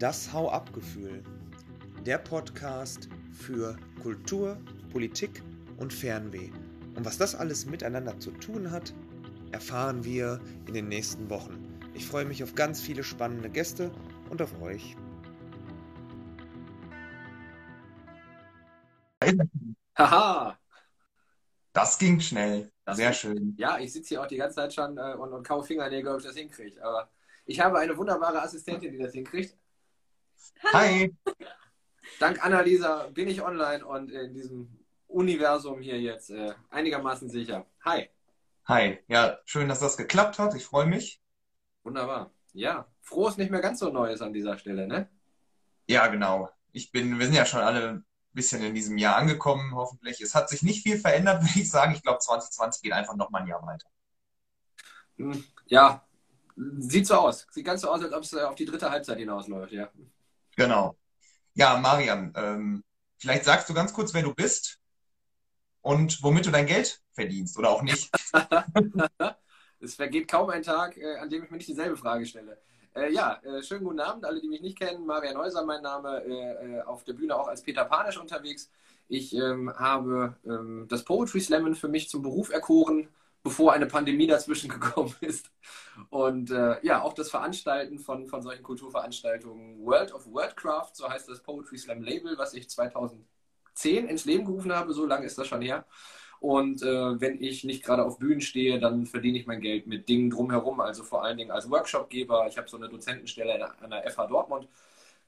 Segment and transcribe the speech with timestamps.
[0.00, 1.22] Das Hau-Ab-Gefühl.
[2.04, 4.56] Der Podcast für Kultur,
[4.90, 5.42] Politik
[5.76, 6.50] und Fernweh.
[6.96, 8.92] Und was das alles miteinander zu tun hat,
[9.52, 11.78] erfahren wir in den nächsten Wochen.
[11.94, 13.92] Ich freue mich auf ganz viele spannende Gäste
[14.30, 14.96] und auf euch.
[19.96, 20.56] Haha,
[21.72, 22.72] Das ging schnell.
[22.84, 23.54] Das Sehr ging- schön.
[23.58, 26.20] ja, ich sitze hier auch die ganze Zeit schon äh, und, und kau Fingernägel, ob
[26.20, 26.82] ich das hinkriege.
[26.84, 27.08] Aber
[27.46, 29.56] ich habe eine wunderbare Assistentin, die das hinkriegt.
[30.72, 31.10] Hi.
[32.18, 37.66] Dank Annalisa bin ich online und in diesem Universum hier jetzt äh, einigermaßen sicher.
[37.84, 38.08] Hi.
[38.66, 38.98] Hi.
[39.08, 40.54] Ja, schön, dass das geklappt hat.
[40.54, 41.20] Ich freue mich.
[41.82, 42.30] Wunderbar.
[42.52, 45.08] Ja, frohes nicht mehr ganz so Neues an dieser Stelle, ne?
[45.86, 46.48] Ja, genau.
[46.72, 50.20] Ich bin, wir sind ja schon alle ein bisschen in diesem Jahr angekommen, hoffentlich.
[50.20, 51.92] Es hat sich nicht viel verändert, würde ich sagen.
[51.94, 53.88] Ich glaube, 2020 geht einfach noch mal ein Jahr weiter.
[55.18, 56.02] Hm, Ja,
[56.78, 57.46] sieht so aus.
[57.50, 59.90] Sieht ganz so aus, als ob es äh, auf die dritte Halbzeit hinausläuft, ja.
[60.56, 60.96] Genau.
[61.54, 62.84] Ja, Marian, ähm,
[63.18, 64.78] vielleicht sagst du ganz kurz, wer du bist
[65.80, 68.10] und womit du dein Geld verdienst oder auch nicht.
[69.82, 72.60] Es vergeht kaum ein Tag, äh, an dem ich mir nicht dieselbe Frage stelle.
[72.94, 75.06] Äh, ja, äh, schönen guten Abend, alle, die mich nicht kennen.
[75.06, 78.70] Marian Häuser, mein Name, äh, äh, auf der Bühne auch als Peter Panisch unterwegs.
[79.08, 83.08] Ich ähm, habe ähm, das Poetry Slammen für mich zum Beruf erkoren,
[83.42, 85.50] bevor eine Pandemie dazwischen gekommen ist.
[86.10, 91.28] Und äh, ja, auch das Veranstalten von, von solchen Kulturveranstaltungen World of Wordcraft, so heißt
[91.28, 95.46] das Poetry Slam Label, was ich 2010 ins Leben gerufen habe, so lange ist das
[95.46, 95.86] schon her.
[96.40, 100.08] Und äh, wenn ich nicht gerade auf Bühnen stehe, dann verdiene ich mein Geld mit
[100.08, 102.46] Dingen drumherum, also vor allen Dingen als Workshopgeber.
[102.48, 104.68] Ich habe so eine Dozentenstelle an der FH Dortmund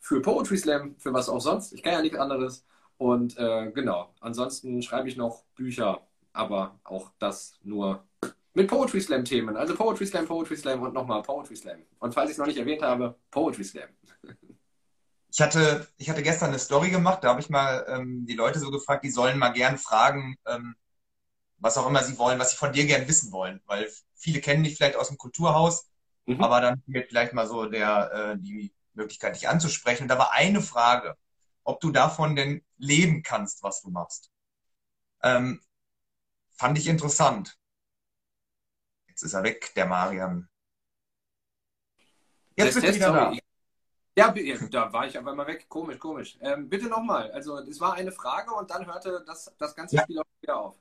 [0.01, 1.73] für Poetry Slam, für was auch sonst.
[1.73, 2.65] Ich kann ja nichts anderes.
[2.97, 8.07] Und äh, genau, ansonsten schreibe ich noch Bücher, aber auch das nur
[8.55, 9.57] mit Poetry Slam Themen.
[9.57, 11.83] Also Poetry Slam, Poetry Slam und nochmal Poetry Slam.
[11.99, 13.89] Und falls ich es noch nicht erwähnt habe, Poetry Slam.
[15.31, 18.59] Ich hatte, ich hatte gestern eine Story gemacht, da habe ich mal ähm, die Leute
[18.59, 20.77] so gefragt, die sollen mal gern fragen, ähm,
[21.59, 23.63] was auch immer sie wollen, was sie von dir gern wissen wollen.
[23.67, 25.89] Weil viele kennen dich vielleicht aus dem Kulturhaus,
[26.27, 26.43] Mhm.
[26.45, 30.05] aber dann wird vielleicht mal so der, äh, die Möglichkeit, dich anzusprechen.
[30.05, 31.17] Und da war eine Frage,
[31.65, 34.31] ob du davon denn leben kannst, was du machst.
[35.23, 35.61] Ähm,
[36.63, 37.59] fand ich interessant.
[39.09, 40.49] Jetzt ist er weg, der Marian.
[42.57, 43.33] Jetzt bist du wieder da.
[44.17, 44.33] Ja,
[44.71, 45.69] da war ich aber mal weg.
[45.69, 46.39] Komisch, komisch.
[46.41, 47.33] Ähm, bitte nochmal.
[47.33, 50.03] Also, es war eine Frage und dann hörte das, das ganze Ja.
[50.05, 50.77] Spiel auch wieder auf.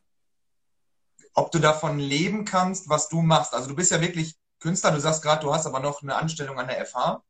[1.34, 3.56] ob du davon leben kannst, was du machst.
[3.56, 6.60] Also du bist ja wirklich Künstler, du sagst gerade, du hast aber noch eine Anstellung
[6.60, 7.24] an der FH.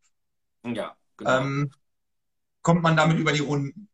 [0.66, 1.38] Ja, genau.
[1.38, 1.72] Ähm,
[2.62, 3.91] kommt man damit über die Runden?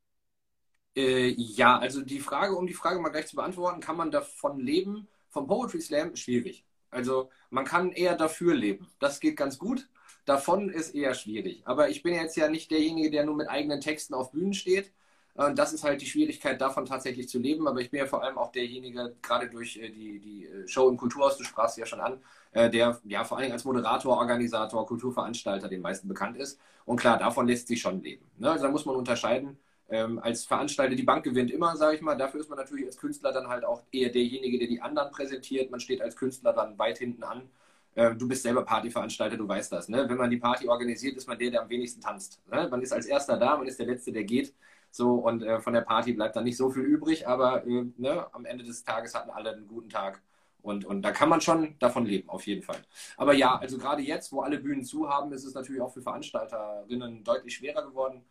[0.97, 4.59] Äh, ja, also die Frage, um die Frage mal gleich zu beantworten, kann man davon
[4.59, 5.07] leben?
[5.29, 6.65] Vom Poetry Slam schwierig.
[6.89, 8.89] Also man kann eher dafür leben.
[8.99, 9.89] Das geht ganz gut.
[10.25, 11.61] Davon ist eher schwierig.
[11.65, 14.91] Aber ich bin jetzt ja nicht derjenige, der nur mit eigenen Texten auf Bühnen steht.
[15.35, 17.67] Äh, Das ist halt die Schwierigkeit, davon tatsächlich zu leben.
[17.67, 20.97] Aber ich bin ja vor allem auch derjenige, gerade durch äh, die, die Show im
[20.97, 22.21] Kulturhaus, du sprachst ja schon an,
[22.53, 26.59] der ja vor allen Dingen als Moderator, Organisator, Kulturveranstalter den meisten bekannt ist.
[26.85, 28.25] Und klar, davon lässt sich schon leben.
[28.37, 28.49] Ne?
[28.51, 29.57] Also da muss man unterscheiden.
[29.89, 32.15] Ähm, als Veranstalter, die Bank gewinnt immer, sage ich mal.
[32.17, 35.71] Dafür ist man natürlich als Künstler dann halt auch eher derjenige, der die anderen präsentiert.
[35.71, 37.49] Man steht als Künstler dann weit hinten an.
[37.95, 39.89] Äh, du bist selber Partyveranstalter, du weißt das.
[39.89, 40.07] Ne?
[40.07, 42.41] Wenn man die Party organisiert, ist man der, der am wenigsten tanzt.
[42.51, 42.67] Ne?
[42.69, 44.53] Man ist als erster da, man ist der Letzte, der geht.
[44.91, 48.27] So, und äh, von der Party bleibt dann nicht so viel übrig, aber äh, ne,
[48.33, 50.21] am Ende des Tages hatten alle einen guten Tag.
[50.61, 52.79] Und, und da kann man schon davon leben, auf jeden Fall.
[53.15, 56.01] Aber ja, also gerade jetzt, wo alle Bühnen zu haben, ist es natürlich auch für
[56.01, 58.25] Veranstalterinnen deutlich schwerer geworden.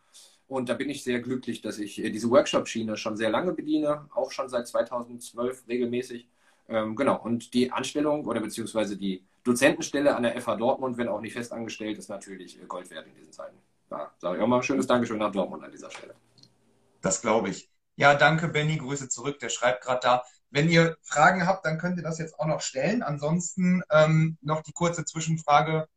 [0.49, 4.09] Und da bin ich sehr glücklich, dass ich äh, diese Workshop-Schiene schon sehr lange bediene,
[4.15, 6.29] auch schon seit 2012 regelmäßig.
[6.69, 11.21] Ähm, genau, und die Anstellung oder beziehungsweise die Dozentenstelle an der FH Dortmund, wenn auch
[11.21, 13.57] nicht fest angestellt, ist natürlich äh, Gold wert in diesen Zeiten.
[13.89, 16.15] Da sage ich auch mal ein schönes Dankeschön nach Dortmund an dieser Stelle.
[17.01, 17.71] Das glaube ich.
[17.97, 18.77] Ja, danke, Benny.
[18.77, 19.39] Grüße zurück.
[19.39, 20.25] Der schreibt gerade da.
[20.51, 23.03] Wenn ihr Fragen habt, dann könnt ihr das jetzt auch noch stellen.
[23.03, 25.89] Ansonsten ähm, noch die kurze Zwischenfrage.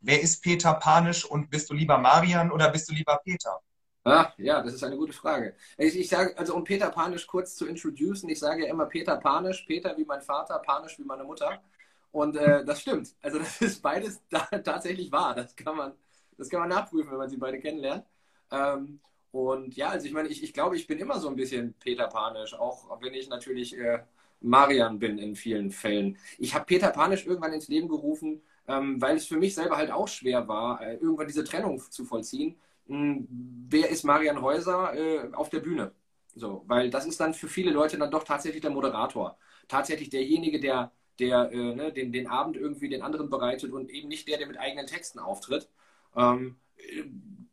[0.00, 3.60] Wer ist Peter Panisch und bist du lieber Marian oder bist du lieber Peter?
[4.04, 5.54] Ah, ja, das ist eine gute Frage.
[5.78, 9.16] Ich, ich sage, also um Peter Panisch kurz zu introducen, ich sage ja immer Peter
[9.16, 11.62] Panisch, Peter wie mein Vater, Panisch wie meine Mutter.
[12.10, 13.14] Und äh, das stimmt.
[13.22, 15.34] Also das ist beides da, tatsächlich wahr.
[15.36, 15.92] Das kann man,
[16.36, 18.04] das kann man nachprüfen, wenn man sie beide kennenlernt.
[18.50, 18.98] Ähm,
[19.30, 22.08] und ja, also ich meine, ich, ich glaube, ich bin immer so ein bisschen Peter
[22.08, 24.00] Panisch, auch wenn ich natürlich äh,
[24.40, 26.18] Marian bin in vielen Fällen.
[26.38, 29.92] Ich habe Peter Panisch irgendwann ins Leben gerufen, ähm, weil es für mich selber halt
[29.92, 32.56] auch schwer war, äh, irgendwann diese Trennung zu vollziehen.
[32.86, 33.26] Hm,
[33.68, 35.92] wer ist Marian Häuser äh, auf der Bühne?
[36.34, 39.38] So, weil das ist dann für viele Leute dann doch tatsächlich der Moderator.
[39.68, 44.08] Tatsächlich derjenige, der, der äh, ne, den, den Abend irgendwie den anderen bereitet und eben
[44.08, 45.68] nicht der, der mit eigenen Texten auftritt.
[46.16, 46.56] Ähm,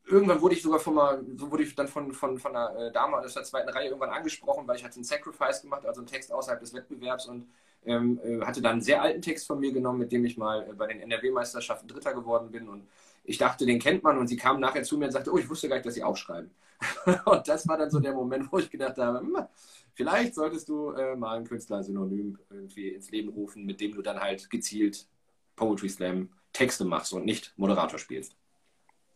[0.06, 2.92] irgendwann wurde ich sogar von mal, so wurde ich dann von, von, von einer äh,
[2.92, 6.08] Dame aus der zweiten Reihe irgendwann angesprochen, weil ich hatte einen Sacrifice gemacht, also einen
[6.08, 7.48] Text außerhalb des Wettbewerbs und
[7.86, 10.68] ähm, äh, hatte dann einen sehr alten Text von mir genommen, mit dem ich mal
[10.70, 12.88] äh, bei den NRW-Meisterschaften Dritter geworden bin und
[13.30, 15.48] ich dachte, den kennt man und sie kam nachher zu mir und sagte, oh, ich
[15.48, 16.50] wusste gar nicht, dass sie auch schreiben.
[17.26, 19.46] und das war dann so der Moment, wo ich gedacht habe, hm,
[19.94, 24.20] vielleicht solltest du äh, mal ein Künstler-Synonym irgendwie ins Leben rufen, mit dem du dann
[24.20, 25.08] halt gezielt
[25.56, 28.36] Poetry Slam Texte machst und nicht Moderator spielst.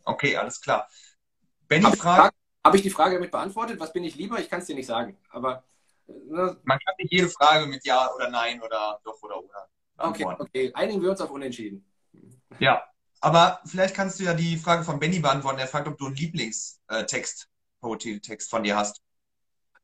[0.04, 0.88] Okay, alles klar.
[1.66, 2.36] Benny Habe fragt.
[2.62, 3.80] hab ich die Frage damit beantwortet?
[3.80, 4.38] Was bin ich lieber?
[4.38, 5.18] Ich kann es dir nicht sagen.
[5.30, 5.64] Aber
[6.06, 6.56] ne?
[6.62, 9.68] man kann nicht jede Frage mit Ja oder Nein oder Doch oder Oder.
[9.96, 10.72] Okay, okay.
[10.74, 11.84] Einigen wir uns auf Unentschieden.
[12.60, 12.84] Ja,
[13.24, 15.58] aber vielleicht kannst du ja die Frage von Benny beantworten.
[15.58, 17.48] Er fragt, ob du einen Lieblingstext,
[17.80, 19.00] Poetry-Text von dir hast.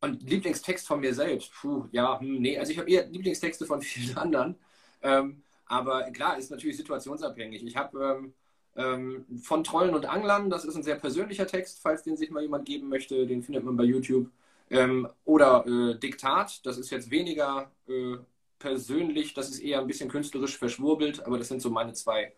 [0.03, 1.51] Und Lieblingstext von mir selbst?
[1.55, 2.59] Puh, ja, hm, nee.
[2.59, 4.57] Also ich habe eher Lieblingstexte von vielen anderen.
[5.01, 7.65] Ähm, aber klar, ist natürlich situationsabhängig.
[7.65, 8.35] Ich habe ähm,
[8.77, 10.51] ähm, von Trollen und Anglern.
[10.51, 13.27] Das ist ein sehr persönlicher Text, falls den sich mal jemand geben möchte.
[13.27, 14.31] Den findet man bei YouTube.
[14.69, 16.61] Ähm, oder äh, Diktat.
[16.67, 18.17] Das ist jetzt weniger äh,
[18.59, 19.33] persönlich.
[19.33, 21.25] Das ist eher ein bisschen künstlerisch verschwurbelt.
[21.25, 22.35] Aber das sind so meine zwei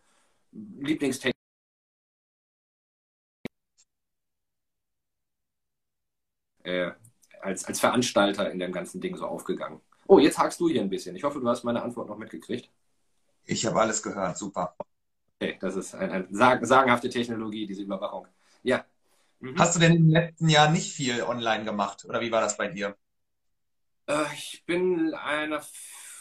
[0.52, 1.32] Lieblingstexte.
[6.64, 6.92] Äh,
[7.40, 9.80] als, als Veranstalter in dem ganzen Ding so aufgegangen.
[10.06, 11.16] Oh, jetzt hakst du hier ein bisschen.
[11.16, 12.70] Ich hoffe, du hast meine Antwort noch mitgekriegt.
[13.44, 14.76] Ich habe alles gehört, super.
[15.40, 18.28] Okay, das ist eine sag, sagenhafte Technologie, diese Überwachung.
[18.62, 18.84] Ja.
[19.40, 19.58] Mhm.
[19.58, 22.68] Hast du denn im letzten Jahr nicht viel online gemacht oder wie war das bei
[22.68, 22.96] dir?
[24.06, 25.60] Äh, ich bin eine,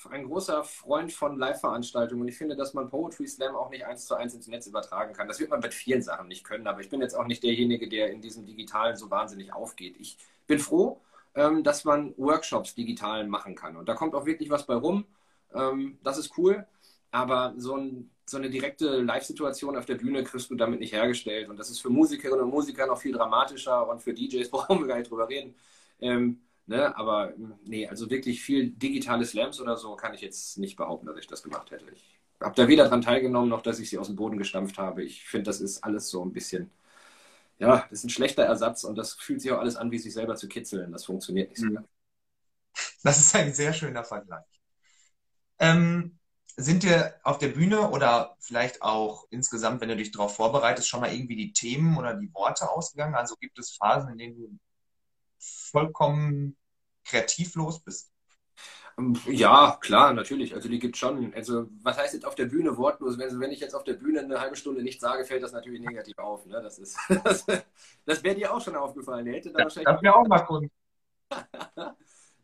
[0.09, 4.05] ein großer Freund von Live-Veranstaltungen und ich finde, dass man Poetry Slam auch nicht eins
[4.05, 5.27] zu eins ins Netz übertragen kann.
[5.27, 7.87] Das wird man mit vielen Sachen nicht können, aber ich bin jetzt auch nicht derjenige,
[7.87, 9.95] der in diesem Digitalen so wahnsinnig aufgeht.
[9.99, 10.17] Ich
[10.47, 11.01] bin froh,
[11.35, 15.05] ähm, dass man Workshops digital machen kann und da kommt auch wirklich was bei rum.
[15.53, 16.65] Ähm, das ist cool,
[17.11, 21.49] aber so ein so eine direkte Live-Situation auf der Bühne kriegst du damit nicht hergestellt.
[21.49, 24.87] Und das ist für Musikerinnen und Musiker noch viel dramatischer und für DJs brauchen wir
[24.87, 25.53] gar nicht drüber reden.
[26.67, 26.95] Ne?
[26.95, 31.17] Aber nee, also wirklich viel digitale Slams oder so kann ich jetzt nicht behaupten, dass
[31.17, 31.85] ich das gemacht hätte.
[31.91, 35.03] Ich habe da weder daran teilgenommen, noch dass ich sie aus dem Boden gestampft habe.
[35.03, 36.71] Ich finde, das ist alles so ein bisschen,
[37.59, 40.13] ja, das ist ein schlechter Ersatz und das fühlt sich auch alles an, wie sich
[40.13, 40.91] selber zu kitzeln.
[40.91, 41.67] Das funktioniert nicht so.
[41.67, 41.85] Mhm.
[43.03, 44.45] Das ist ein sehr schöner Vergleich.
[45.59, 46.17] Ähm,
[46.57, 51.01] sind dir auf der Bühne oder vielleicht auch insgesamt, wenn du dich darauf vorbereitest, schon
[51.01, 53.15] mal irgendwie die Themen oder die Worte ausgegangen?
[53.15, 54.59] Also gibt es Phasen, in denen du
[55.71, 56.57] vollkommen
[57.05, 58.11] kreativlos bist?
[58.97, 60.53] Ähm, ja, klar, natürlich.
[60.53, 61.33] Also die gibt schon.
[61.33, 63.17] Also was heißt jetzt auf der Bühne wortlos?
[63.17, 65.81] Wenn, wenn ich jetzt auf der Bühne eine halbe Stunde nichts sage, fällt das natürlich
[65.81, 66.45] negativ auf.
[66.45, 66.61] Ne?
[66.61, 67.45] Das, ist, das,
[68.05, 69.25] das wäre dir auch schon aufgefallen.
[69.25, 69.93] Der hätte da ja, wahrscheinlich.
[69.93, 70.69] Das wäre auch mal cool.
[71.29, 71.95] da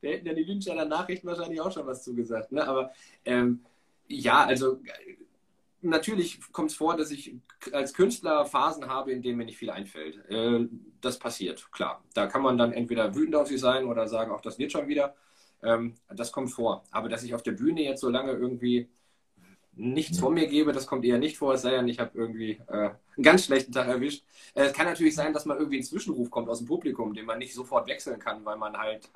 [0.01, 2.51] hätten ja die Lyncher Nachrichten wahrscheinlich auch schon was zugesagt.
[2.51, 2.65] Ne?
[2.65, 2.91] Aber
[3.25, 3.65] ähm,
[4.07, 4.79] ja, also
[5.89, 7.36] natürlich kommt es vor, dass ich
[7.72, 10.18] als Künstler Phasen habe, in denen mir nicht viel einfällt.
[10.30, 10.68] Äh,
[11.01, 12.04] das passiert, klar.
[12.13, 14.88] Da kann man dann entweder wütend auf sich sein oder sagen, auch das wird schon
[14.88, 15.16] wieder.
[15.63, 16.84] Ähm, das kommt vor.
[16.92, 18.89] Aber dass ich auf der Bühne jetzt so lange irgendwie
[19.74, 22.60] nichts von mir gebe, das kommt eher nicht vor, es sei denn, ich habe irgendwie
[22.68, 24.24] äh, einen ganz schlechten Tag erwischt.
[24.56, 27.25] Äh, es kann natürlich sein, dass mal irgendwie ein Zwischenruf kommt aus dem Publikum, den
[27.25, 29.10] man nicht sofort wechseln kann, weil man halt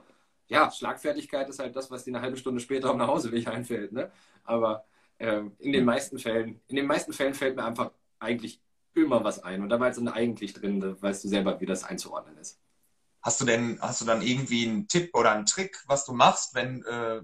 [0.52, 3.94] ja, Schlagfertigkeit ist halt das, was dir eine halbe Stunde später auf dem Nachhauseweg einfällt.
[3.94, 4.12] Ne?
[4.44, 4.84] Aber
[5.22, 8.60] ähm, in den meisten Fällen, in den meisten Fällen fällt mir einfach eigentlich
[8.94, 9.62] immer was ein.
[9.62, 12.60] Und da war jetzt ein eigentlich drin, da weißt du selber, wie das einzuordnen ist.
[13.22, 16.56] Hast du denn, hast du dann irgendwie einen Tipp oder einen Trick, was du machst,
[16.56, 17.22] wenn äh,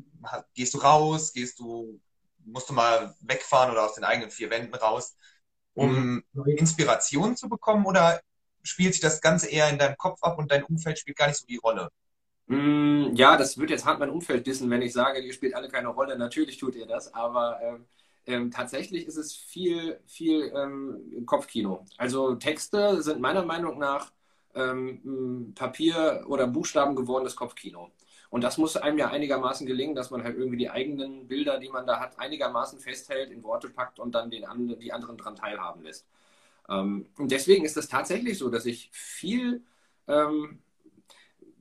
[0.54, 2.00] gehst du raus, gehst du,
[2.46, 5.18] musst du mal wegfahren oder aus den eigenen vier Wänden raus,
[5.74, 6.46] um mhm.
[6.46, 8.22] Inspiration zu bekommen oder
[8.62, 11.40] spielt sich das Ganze eher in deinem Kopf ab und dein Umfeld spielt gar nicht
[11.40, 11.90] so die Rolle?
[12.48, 15.68] Mm, ja, das wird jetzt hart mein Umfeld dissen, wenn ich sage, ihr spielt alle
[15.70, 16.18] keine Rolle.
[16.18, 17.86] Natürlich tut ihr das, aber ähm,
[18.26, 21.86] ähm, tatsächlich ist es viel, viel ähm, Kopfkino.
[21.98, 24.12] Also Texte sind meiner Meinung nach
[24.56, 27.92] ähm, Papier oder Buchstaben gewordenes Kopfkino.
[28.30, 31.70] Und das muss einem ja einigermaßen gelingen, dass man halt irgendwie die eigenen Bilder, die
[31.70, 34.46] man da hat, einigermaßen festhält, in Worte packt und dann den,
[34.80, 36.06] die anderen daran teilhaben lässt.
[36.70, 39.64] Ähm, und deswegen ist es tatsächlich so, dass ich viel
[40.08, 40.60] ähm,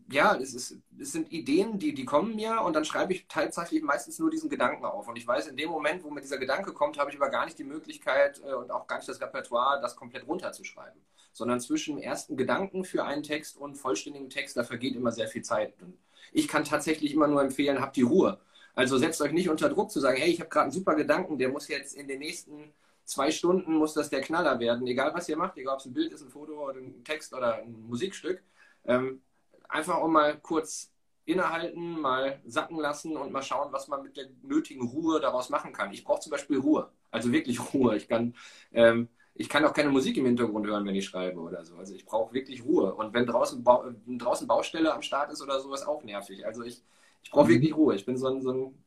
[0.08, 3.82] ja, es, ist, es sind Ideen, die, die kommen mir und dann schreibe ich tatsächlich
[3.82, 5.08] meistens nur diesen Gedanken auf.
[5.08, 7.44] Und ich weiß, in dem Moment, wo mir dieser Gedanke kommt, habe ich aber gar
[7.44, 11.00] nicht die Möglichkeit äh, und auch gar nicht das Repertoire, das komplett runterzuschreiben.
[11.32, 15.42] Sondern zwischen ersten Gedanken für einen Text und vollständigen Text, da vergeht immer sehr viel
[15.42, 15.74] Zeit.
[15.82, 15.98] Und
[16.32, 18.38] ich kann tatsächlich immer nur empfehlen, habt die Ruhe.
[18.74, 21.38] Also setzt euch nicht unter Druck zu sagen, hey, ich habe gerade einen super Gedanken,
[21.38, 22.72] der muss jetzt in den nächsten
[23.04, 24.86] zwei Stunden, muss das der Knaller werden.
[24.86, 27.32] Egal, was ihr macht, egal, ob es ein Bild ist, ein Foto oder ein Text
[27.32, 28.42] oder ein Musikstück.
[28.84, 29.22] Ähm,
[29.68, 30.92] einfach auch mal kurz
[31.24, 35.72] innehalten, mal sacken lassen und mal schauen, was man mit der nötigen Ruhe daraus machen
[35.72, 35.92] kann.
[35.92, 37.96] Ich brauche zum Beispiel Ruhe, also wirklich Ruhe.
[37.96, 38.34] Ich kann,
[38.72, 41.76] ähm, ich kann auch keine Musik im Hintergrund hören, wenn ich schreibe oder so.
[41.76, 42.94] Also ich brauche wirklich Ruhe.
[42.94, 46.46] Und wenn draußen, ba draußen Baustelle am Start ist oder so, ist auch nervig.
[46.46, 46.82] Also ich,
[47.22, 47.54] ich brauche mhm.
[47.54, 47.96] wirklich Ruhe.
[47.96, 48.84] Ich bin so ein, so ein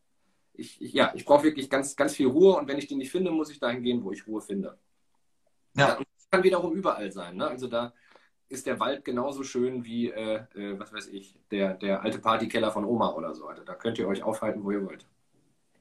[0.54, 3.12] ich, ich, ja, ich brauche wirklich ganz, ganz viel Ruhe und wenn ich die nicht
[3.12, 4.78] finde, muss ich dahin gehen, wo ich Ruhe finde.
[5.76, 5.98] Ja.
[5.98, 7.38] Und das kann wiederum überall sein.
[7.38, 7.48] Ne?
[7.48, 7.94] Also da
[8.50, 12.72] ist der Wald genauso schön wie, äh, äh, was weiß ich, der, der alte Partykeller
[12.72, 13.48] von Oma oder so.
[13.48, 15.06] Also da könnt ihr euch aufhalten, wo ihr wollt.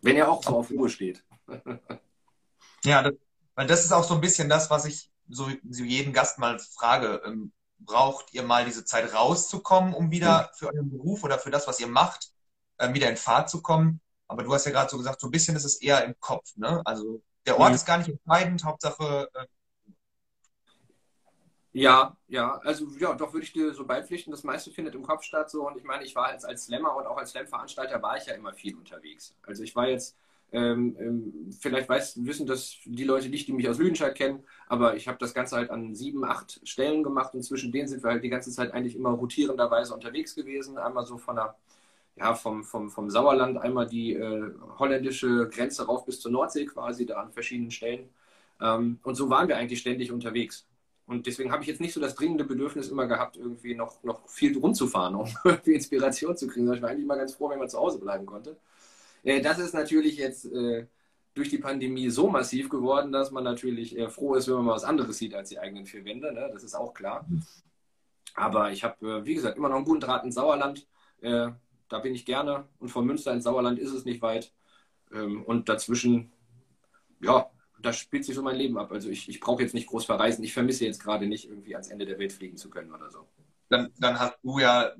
[0.03, 1.25] Wenn ihr auch so auf Ruhe steht.
[2.85, 3.15] ja, das,
[3.55, 6.59] weil das ist auch so ein bisschen das, was ich so, so jeden Gast mal
[6.59, 7.23] frage.
[7.25, 11.67] Ähm, braucht ihr mal diese Zeit rauszukommen, um wieder für euren Beruf oder für das,
[11.67, 12.33] was ihr macht,
[12.77, 14.01] äh, wieder in Fahrt zu kommen?
[14.27, 16.55] Aber du hast ja gerade so gesagt, so ein bisschen ist es eher im Kopf.
[16.57, 16.83] Ne?
[16.85, 17.75] Also der Ort mhm.
[17.77, 19.47] ist gar nicht entscheidend, Hauptsache äh,
[21.79, 25.23] ja, ja, also ja, doch würde ich dir so beipflichten, das meiste findet im Kopf
[25.23, 28.17] statt so und ich meine, ich war als, als Slammer und auch als Slam-Veranstalter war
[28.17, 29.35] ich ja immer viel unterwegs.
[29.47, 30.17] Also ich war jetzt,
[30.53, 34.97] ähm, ähm, vielleicht weiß, wissen das die Leute nicht, die mich aus Lüdenscheid kennen, aber
[34.97, 38.11] ich habe das Ganze halt an sieben, acht Stellen gemacht und zwischen denen sind wir
[38.11, 40.79] halt die ganze Zeit eigentlich immer rotierenderweise unterwegs gewesen.
[40.79, 41.55] Einmal so von der,
[42.17, 47.07] ja, vom, vom, vom Sauerland, einmal die äh, holländische Grenze rauf bis zur Nordsee quasi,
[47.07, 48.09] da an verschiedenen Stellen.
[48.61, 50.67] Ähm, und so waren wir eigentlich ständig unterwegs.
[51.09, 54.29] Und deswegen habe ich jetzt nicht so das dringende Bedürfnis immer gehabt, irgendwie noch, noch
[54.29, 56.71] viel rumzufahren, um irgendwie Inspiration zu kriegen.
[56.75, 58.59] Ich war eigentlich immer ganz froh, wenn man zu Hause bleiben konnte.
[59.25, 60.87] Äh, das ist natürlich jetzt äh,
[61.33, 64.75] durch die Pandemie so massiv geworden, dass man natürlich äh, froh ist, wenn man mal
[64.75, 66.31] was anderes sieht als die eigenen vier Wände.
[66.31, 66.50] Ne?
[66.53, 67.27] Das ist auch klar.
[68.35, 70.87] Aber ich habe, wie gesagt, immer noch einen guten Draht ins Sauerland.
[71.21, 72.69] da bin ich gerne.
[72.79, 74.53] Und von Münster ins Sauerland ist es nicht weit.
[75.11, 76.31] Ähm, und dazwischen,
[77.21, 77.50] ja,
[77.81, 78.93] da spielt sich so mein Leben ab.
[78.93, 80.45] Also ich, ich brauche jetzt nicht groß verreisen.
[80.45, 83.27] Ich vermisse jetzt gerade nicht, irgendwie ans Ende der Welt fliegen zu können oder so.
[83.69, 84.93] Dann, dann hast du ja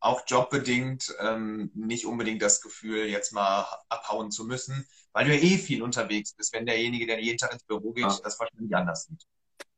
[0.00, 5.42] auch jobbedingt ähm, nicht unbedingt das Gefühl, jetzt mal abhauen zu müssen, weil du ja
[5.42, 8.18] eh viel unterwegs bist, wenn derjenige, der jeden Tag ins Büro geht, ja.
[8.22, 9.26] das wahrscheinlich anders sieht.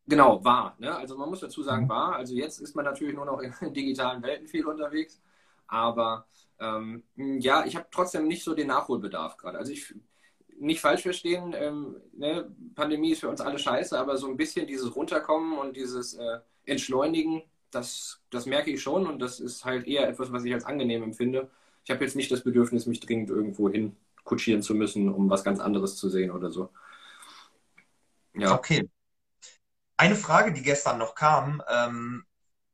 [0.06, 0.74] Genau, war.
[0.78, 0.94] Ne?
[0.94, 1.88] Also man muss dazu sagen, mhm.
[1.90, 2.16] war.
[2.16, 5.20] Also jetzt ist man natürlich nur noch in digitalen Welten viel unterwegs.
[5.66, 6.26] Aber
[6.58, 9.58] ähm, ja, ich habe trotzdem nicht so den Nachholbedarf gerade.
[9.58, 9.94] Also ich
[10.60, 14.66] nicht falsch verstehen, ähm, ne, Pandemie ist für uns alle scheiße, aber so ein bisschen
[14.66, 19.86] dieses Runterkommen und dieses äh, Entschleunigen, das, das merke ich schon und das ist halt
[19.86, 21.50] eher etwas, was ich als angenehm empfinde.
[21.84, 25.42] Ich habe jetzt nicht das Bedürfnis, mich dringend irgendwo hin kutschieren zu müssen, um was
[25.42, 26.70] ganz anderes zu sehen oder so.
[28.34, 28.54] Ja.
[28.54, 28.88] Okay.
[29.96, 32.24] Eine Frage, die gestern noch kam, ähm,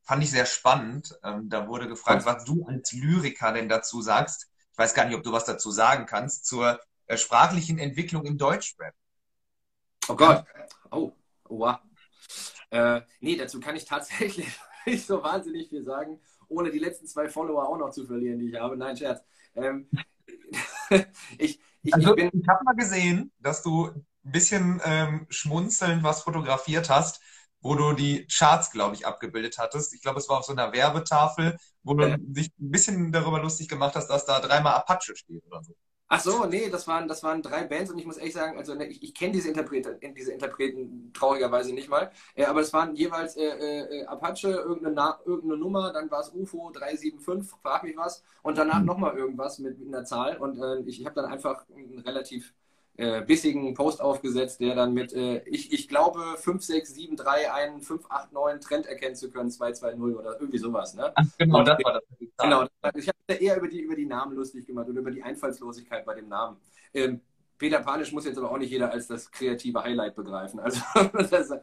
[0.03, 1.19] fand ich sehr spannend.
[1.23, 4.51] Ähm, da wurde gefragt, was du als Lyriker denn dazu sagst.
[4.73, 8.95] Ich weiß gar nicht, ob du was dazu sagen kannst zur sprachlichen Entwicklung im Deutschrap.
[10.09, 10.45] Oh Gott.
[10.91, 11.13] Oh,
[11.45, 11.79] wow.
[12.71, 14.49] Äh, nee, dazu kann ich tatsächlich
[14.87, 18.51] nicht so wahnsinnig viel sagen, ohne die letzten zwei Follower auch noch zu verlieren, die
[18.51, 18.77] ich habe.
[18.77, 19.23] Nein, Scherz.
[19.55, 19.89] Ähm,
[21.39, 26.23] ich ich, also, ich, ich habe mal gesehen, dass du ein bisschen ähm, schmunzelnd was
[26.23, 27.21] fotografiert hast,
[27.61, 29.93] wo du die Charts, glaube ich, abgebildet hattest.
[29.95, 32.17] Ich glaube, es war auf so einer Werbetafel, wo du äh.
[32.19, 35.75] dich ein bisschen darüber lustig gemacht hast, dass da dreimal Apache steht oder so.
[36.17, 38.73] Ach so, nee, das waren, das waren drei Bands und ich muss ehrlich sagen, also
[38.75, 42.95] ne, ich, ich kenne diese Interpreten, diese Interpreten traurigerweise nicht mal, äh, aber es waren
[42.95, 47.97] jeweils äh, äh, Apache, irgendeine, Na irgendeine Nummer, dann war es UFO 375, frag mich
[47.97, 48.87] was, und danach mhm.
[48.87, 50.37] nochmal irgendwas mit, mit einer Zahl.
[50.37, 52.55] Und äh, ich, ich habe dann einfach einen relativ
[52.97, 58.87] äh, bissigen Post aufgesetzt, der dann mit, äh, ich, ich glaube, 5673 einen 589 Trend
[58.87, 60.95] erkennen zu können, 220 oder irgendwie sowas.
[60.95, 61.13] Ne?
[61.15, 62.03] Ach, genau, und, das war das.
[62.39, 66.05] Genau, ich habe eher über die, über die Namen lustig gemacht und über die Einfallslosigkeit
[66.05, 66.57] bei dem Namen.
[66.93, 67.21] Ähm,
[67.59, 70.61] Peter Panisch muss jetzt aber auch nicht jeder als das kreative Highlight begreifen.
[70.61, 70.81] Also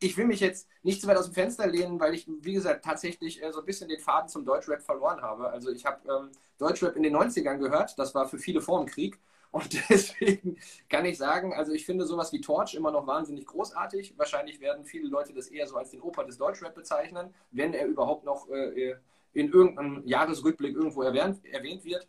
[0.00, 2.84] ich will mich jetzt nicht zu weit aus dem Fenster lehnen, weil ich, wie gesagt,
[2.84, 5.48] tatsächlich äh, so ein bisschen den Faden zum Deutschrap verloren habe.
[5.50, 8.86] Also ich habe ähm, Deutschrap in den 90ern gehört, das war für viele vor dem
[8.86, 9.18] Krieg.
[9.52, 10.56] Und deswegen
[10.88, 14.14] kann ich sagen, also ich finde sowas wie Torch immer noch wahnsinnig großartig.
[14.16, 17.86] Wahrscheinlich werden viele Leute das eher so als den Opa des Deutschrap bezeichnen, wenn er
[17.86, 18.96] überhaupt noch äh,
[19.34, 22.08] in irgendeinem Jahresrückblick irgendwo erwähnt, erwähnt wird.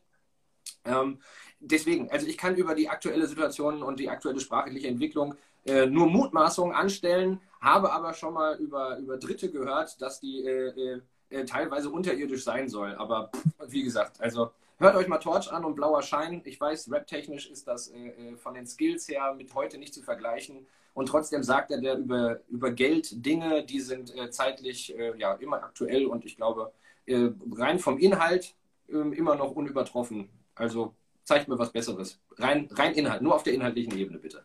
[0.85, 1.19] Ähm,
[1.59, 5.35] deswegen, also ich kann über die aktuelle Situation und die aktuelle sprachliche Entwicklung
[5.65, 10.69] äh, nur Mutmaßungen anstellen, habe aber schon mal über, über Dritte gehört, dass die äh,
[10.69, 12.95] äh, äh teilweise unterirdisch sein soll.
[12.95, 13.31] Aber
[13.67, 16.41] wie gesagt, also Hört euch mal Torch an und Blauer Schein.
[16.45, 20.01] Ich weiß, rap-technisch ist das äh, äh, von den Skills her mit heute nicht zu
[20.01, 20.65] vergleichen.
[20.93, 25.33] Und trotzdem sagt er der über, über Geld Dinge, die sind äh, zeitlich äh, ja,
[25.35, 26.71] immer aktuell und ich glaube,
[27.05, 28.55] äh, rein vom Inhalt
[28.89, 30.29] ähm, immer noch unübertroffen.
[30.55, 32.19] Also zeigt mir was Besseres.
[32.37, 34.43] Rein, rein Inhalt, nur auf der inhaltlichen Ebene bitte.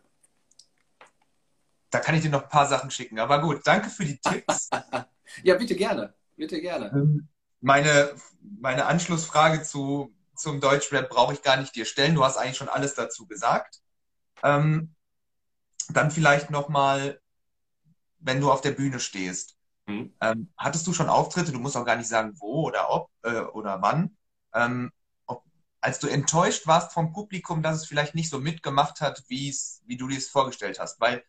[1.91, 3.19] Da kann ich dir noch ein paar Sachen schicken.
[3.19, 4.69] Aber gut, danke für die Tipps.
[5.43, 6.13] ja, bitte gerne.
[6.35, 6.91] Bitte gerne.
[6.93, 7.27] Ähm,
[7.61, 12.15] meine, meine Anschlussfrage zu zum Deutschrap brauche ich gar nicht dir stellen.
[12.15, 13.81] Du hast eigentlich schon alles dazu gesagt.
[14.41, 14.95] Ähm,
[15.89, 17.19] dann vielleicht nochmal,
[18.19, 19.57] wenn du auf der Bühne stehst.
[19.87, 20.13] Mhm.
[20.21, 21.51] Ähm, hattest du schon Auftritte?
[21.51, 24.17] Du musst auch gar nicht sagen, wo oder ob äh, oder wann.
[24.53, 24.91] Ähm,
[25.25, 25.43] ob,
[25.81, 29.53] als du enttäuscht warst vom Publikum, dass es vielleicht nicht so mitgemacht hat, wie
[29.97, 31.01] du dir es vorgestellt hast.
[31.01, 31.23] Weil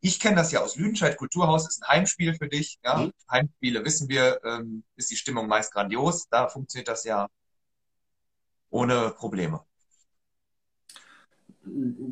[0.00, 2.78] ich kenne das ja aus Lüdenscheid Kulturhaus, ist ein Heimspiel für dich.
[2.84, 2.98] Ja?
[2.98, 3.12] Mhm.
[3.30, 6.28] Heimspiele wissen wir, ähm, ist die Stimmung meist grandios.
[6.28, 7.28] Da funktioniert das ja
[8.72, 9.60] ohne Probleme.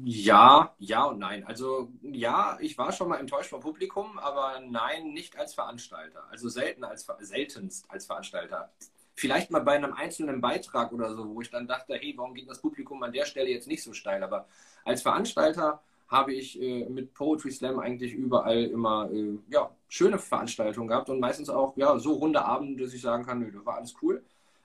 [0.05, 1.45] Ja, ja und nein.
[1.45, 6.23] Also ja, ich war schon mal enttäuscht vom Publikum, aber nein, nicht als Veranstalter.
[6.31, 8.71] Also selten als seltenst als Veranstalter.
[9.15, 12.49] Vielleicht mal bei einem einzelnen Beitrag oder so, wo ich dann dachte, hey, warum geht
[12.49, 14.23] das Publikum an der Stelle jetzt nicht so steil?
[14.23, 14.47] Aber
[14.85, 20.89] als Veranstalter habe ich äh, mit Poetry Slam eigentlich überall immer äh, ja, schöne Veranstaltungen
[20.89, 23.77] gehabt und meistens auch ja, so runde Abende, dass ich sagen kann, nö, das war
[23.77, 24.23] alles cool.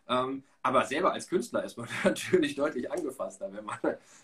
[0.07, 3.77] Ähm, aber selber als Künstler ist man natürlich deutlich angefasster, wenn man,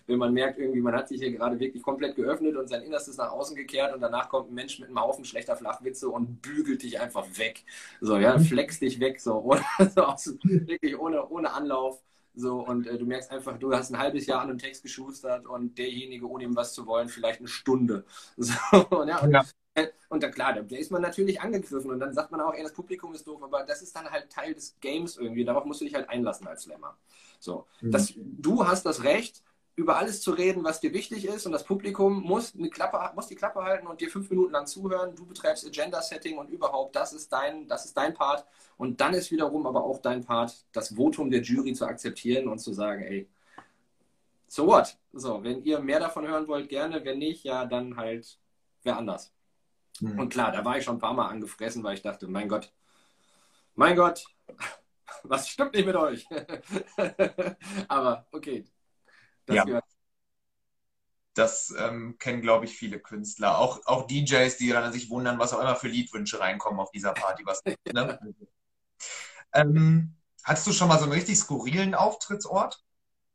[0.08, 3.18] wenn man merkt, irgendwie, man hat sich hier gerade wirklich komplett geöffnet und sein Innerstes
[3.18, 6.82] nach außen gekehrt und danach kommt ein Mensch mit einem Haufen schlechter Flachwitze und bügelt
[6.82, 7.64] dich einfach weg.
[8.00, 10.02] So, ja, flext dich weg, so, ohne, so
[10.42, 12.02] wirklich ohne, ohne Anlauf.
[12.34, 15.46] So, und äh, du merkst einfach, du hast ein halbes Jahr an einem Text geschustert
[15.46, 18.04] und derjenige, ohne ihm was zu wollen, vielleicht eine Stunde.
[18.38, 18.56] So,
[18.90, 19.46] und, ja, und, ja.
[20.10, 22.74] Und da klar, da ist man natürlich angegriffen und dann sagt man auch, ey, das
[22.74, 25.46] Publikum ist doof, aber das ist dann halt Teil des Games irgendwie.
[25.46, 26.98] Darauf musst du dich halt einlassen als Slammer.
[27.40, 27.92] So, mhm.
[27.92, 29.42] das, du hast das Recht,
[29.76, 33.28] über alles zu reden, was dir wichtig ist und das Publikum muss, eine Klappe, muss
[33.28, 35.16] die Klappe halten und dir fünf Minuten lang zuhören.
[35.16, 38.46] Du betreibst Agenda-Setting und überhaupt, das ist, dein, das ist dein Part.
[38.78, 42.60] Und dann ist wiederum aber auch dein Part, das Votum der Jury zu akzeptieren und
[42.60, 43.30] zu sagen, ey,
[44.48, 44.98] so what?
[45.14, 47.06] So, wenn ihr mehr davon hören wollt, gerne.
[47.06, 48.38] Wenn nicht, ja, dann halt
[48.84, 49.32] wer anders.
[50.00, 50.20] Mhm.
[50.20, 52.72] Und klar, da war ich schon ein paar Mal angefressen, weil ich dachte, mein Gott,
[53.76, 54.26] mein Gott,
[55.24, 56.28] was stimmt nicht mit euch?
[57.88, 58.66] Aber okay.
[59.46, 59.82] Das, ja.
[61.34, 63.58] das ähm, kennen, glaube ich, viele Künstler.
[63.58, 67.14] Auch, auch DJs, die dann sich wundern, was auch immer für Liedwünsche reinkommen auf dieser
[67.14, 67.44] Party.
[67.46, 67.62] Was,
[67.94, 68.20] ne?
[69.54, 72.84] ähm, hattest du schon mal so einen richtig skurrilen Auftrittsort?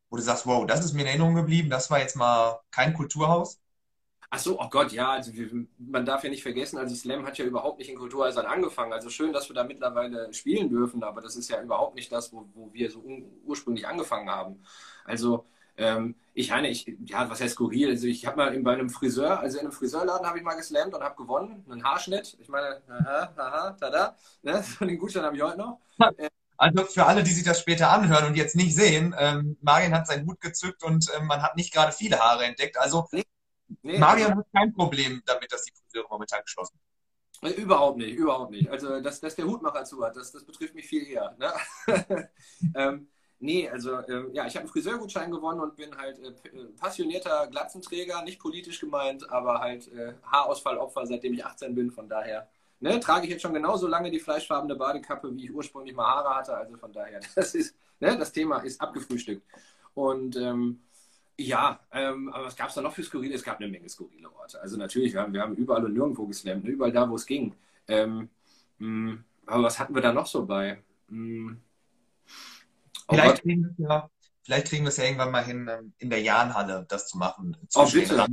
[0.09, 2.95] Wo du sagst, wow, das ist mir in Erinnerung geblieben, das war jetzt mal kein
[2.95, 3.61] Kulturhaus?
[4.31, 7.39] Ach so, oh Gott, ja, also wir, man darf ja nicht vergessen, also Slam hat
[7.39, 8.93] ja überhaupt nicht in Kulturhäusern angefangen.
[8.93, 12.33] Also schön, dass wir da mittlerweile spielen dürfen, aber das ist ja überhaupt nicht das,
[12.33, 13.05] wo, wo wir so
[13.45, 14.63] ursprünglich angefangen haben.
[15.05, 15.47] Also
[15.79, 17.91] ähm, ich meine, ich, ja, was heißt skurril?
[17.91, 20.95] Also ich habe mal bei einem Friseur, also in einem Friseurladen habe ich mal geslammt
[20.95, 22.37] und habe gewonnen, einen Haarschnitt.
[22.41, 24.65] Ich meine, aha, aha, tada, ne?
[24.81, 25.81] den Gutschein habe ich heute noch.
[26.59, 30.07] Also für alle, die sich das später anhören und jetzt nicht sehen, ähm, Marian hat
[30.07, 32.79] seinen Hut gezückt und ähm, man hat nicht gerade viele Haare entdeckt.
[32.79, 33.07] Also
[33.87, 36.97] nee, Marian hat kein Problem damit, dass die Friseure momentan geschlossen sind.
[37.43, 38.69] Äh, überhaupt nicht, überhaupt nicht.
[38.69, 41.37] Also, dass, dass der Hutmacher zu hat, das, das betrifft mich viel eher.
[41.39, 42.29] Ne?
[42.75, 46.67] ähm, nee, also, ähm, ja, ich habe einen Friseurgutschein gewonnen und bin halt äh, äh,
[46.79, 51.91] passionierter Glatzenträger, nicht politisch gemeint, aber halt äh, Haarausfallopfer, seitdem ich 18 bin.
[51.91, 52.49] Von daher
[52.81, 56.35] ne, trage ich jetzt schon genauso lange die fleischfarbene Badekappe, wie ich ursprünglich mal Haare
[56.37, 56.57] hatte.
[56.57, 59.47] Also von daher, das ist, ne, das Thema ist abgefrühstückt.
[59.95, 60.83] Und ähm,
[61.39, 63.35] ja, ähm, aber was gab es da noch für skurrile?
[63.35, 64.61] Es gab eine Menge skurrile Orte.
[64.61, 66.71] Also natürlich, wir haben, wir haben überall und nirgendwo geslammt, ne?
[66.71, 67.55] überall da, wo es ging.
[67.89, 68.29] Ähm,
[68.79, 70.83] mh, hm, aber was hatten wir da noch so bei?
[71.09, 71.61] Mh, hm.
[73.09, 74.11] oh vielleicht, kriegen ja,
[74.43, 77.57] vielleicht, kriegen wir es ja irgendwann mal hin, ähm, in der Jahnhalle das zu machen.
[77.75, 78.27] Oh, bitte.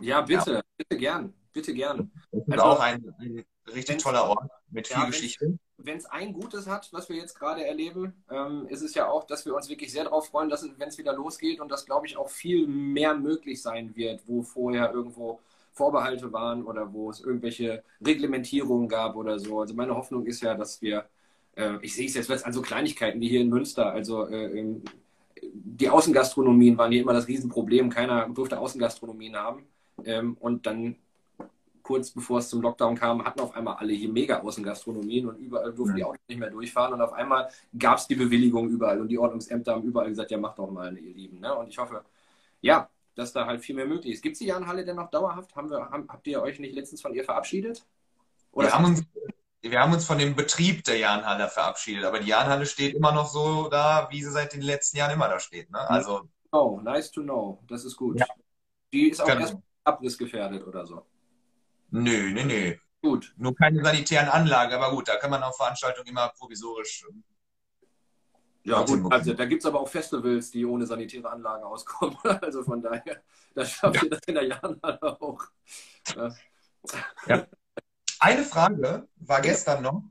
[0.00, 0.62] Ja, bitte, ja.
[0.76, 1.34] bitte gern.
[1.52, 2.12] Bitte gern.
[2.30, 6.06] Das ist also, auch ein, ein richtig toller Ort mit viel ja, Geschichte wenn es
[6.06, 9.54] ein Gutes hat, was wir jetzt gerade erleben, ähm, ist es ja auch, dass wir
[9.54, 12.28] uns wirklich sehr darauf freuen, dass wenn es wieder losgeht und dass, glaube ich, auch
[12.28, 15.40] viel mehr möglich sein wird, wo vorher irgendwo
[15.72, 19.60] Vorbehalte waren oder wo es irgendwelche Reglementierungen gab oder so.
[19.60, 21.06] Also meine Hoffnung ist ja, dass wir,
[21.56, 24.80] äh, ich sehe es jetzt an so Kleinigkeiten wie hier in Münster, also äh,
[25.42, 29.66] die Außengastronomien waren hier immer das Riesenproblem, keiner durfte Außengastronomien haben.
[30.04, 30.96] Ähm, und dann
[31.88, 35.72] kurz bevor es zum Lockdown kam, hatten auf einmal alle hier mega Außengastronomien und überall
[35.72, 36.04] durften ja.
[36.04, 36.92] die Autos nicht mehr durchfahren.
[36.92, 37.48] Und auf einmal
[37.78, 40.94] gab es die Bewilligung überall und die Ordnungsämter haben überall gesagt, ja, macht doch mal,
[40.98, 41.40] ihr Lieben.
[41.40, 41.54] Ne?
[41.54, 42.04] Und ich hoffe,
[42.60, 44.22] ja, dass da halt viel mehr möglich ist.
[44.22, 45.56] Gibt es die Jahnhalle denn noch dauerhaft?
[45.56, 47.86] Haben wir, haben, habt ihr euch nicht letztens von ihr verabschiedet?
[48.52, 49.02] Oder wir, haben uns,
[49.62, 53.28] wir haben uns von dem Betrieb der Jahnhalle verabschiedet, aber die Jahnhalle steht immer noch
[53.28, 55.70] so da, wie sie seit den letzten Jahren immer da steht.
[55.70, 55.88] Ne?
[55.88, 57.62] Also, oh, nice to know.
[57.66, 58.20] Das ist gut.
[58.20, 58.26] Ja.
[58.92, 59.40] Die ist auch genau.
[59.40, 61.02] erst abrissgefährdet oder so.
[61.90, 62.76] Nö, nö, nö.
[63.00, 63.32] Gut.
[63.36, 67.04] Nur keine sanitären Anlagen, aber gut, da kann man auf Veranstaltungen immer provisorisch.
[67.08, 67.24] Ähm,
[68.64, 72.18] ja, gut, also da gibt es aber auch Festivals, die ohne sanitäre Anlagen auskommen.
[72.42, 73.22] Also von daher,
[73.54, 74.02] da schafft ja.
[74.02, 75.42] ihr das in der Jahrnhalle auch.
[76.14, 76.34] Ja.
[77.26, 77.46] ja.
[78.20, 80.02] Eine Frage war gestern noch.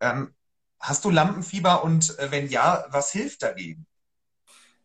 [0.00, 0.34] Ähm,
[0.78, 3.86] hast du Lampenfieber und äh, wenn ja, was hilft dagegen?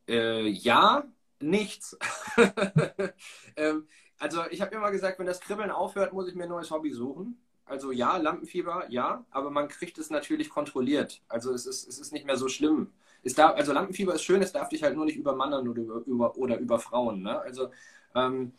[0.07, 1.03] Äh, ja,
[1.39, 1.97] nichts.
[3.55, 3.87] ähm,
[4.19, 6.91] also ich habe immer gesagt, wenn das Kribbeln aufhört, muss ich mir ein neues Hobby
[6.91, 7.37] suchen.
[7.65, 11.21] Also ja, Lampenfieber, ja, aber man kriegt es natürlich kontrolliert.
[11.27, 12.91] Also es ist, es ist nicht mehr so schlimm.
[13.23, 16.37] Es darf, also Lampenfieber ist schön, es darf dich halt nur nicht übermannen oder über,
[16.37, 17.23] oder über Frauen.
[17.23, 17.39] Ne?
[17.39, 17.71] Also
[18.13, 18.53] ähm,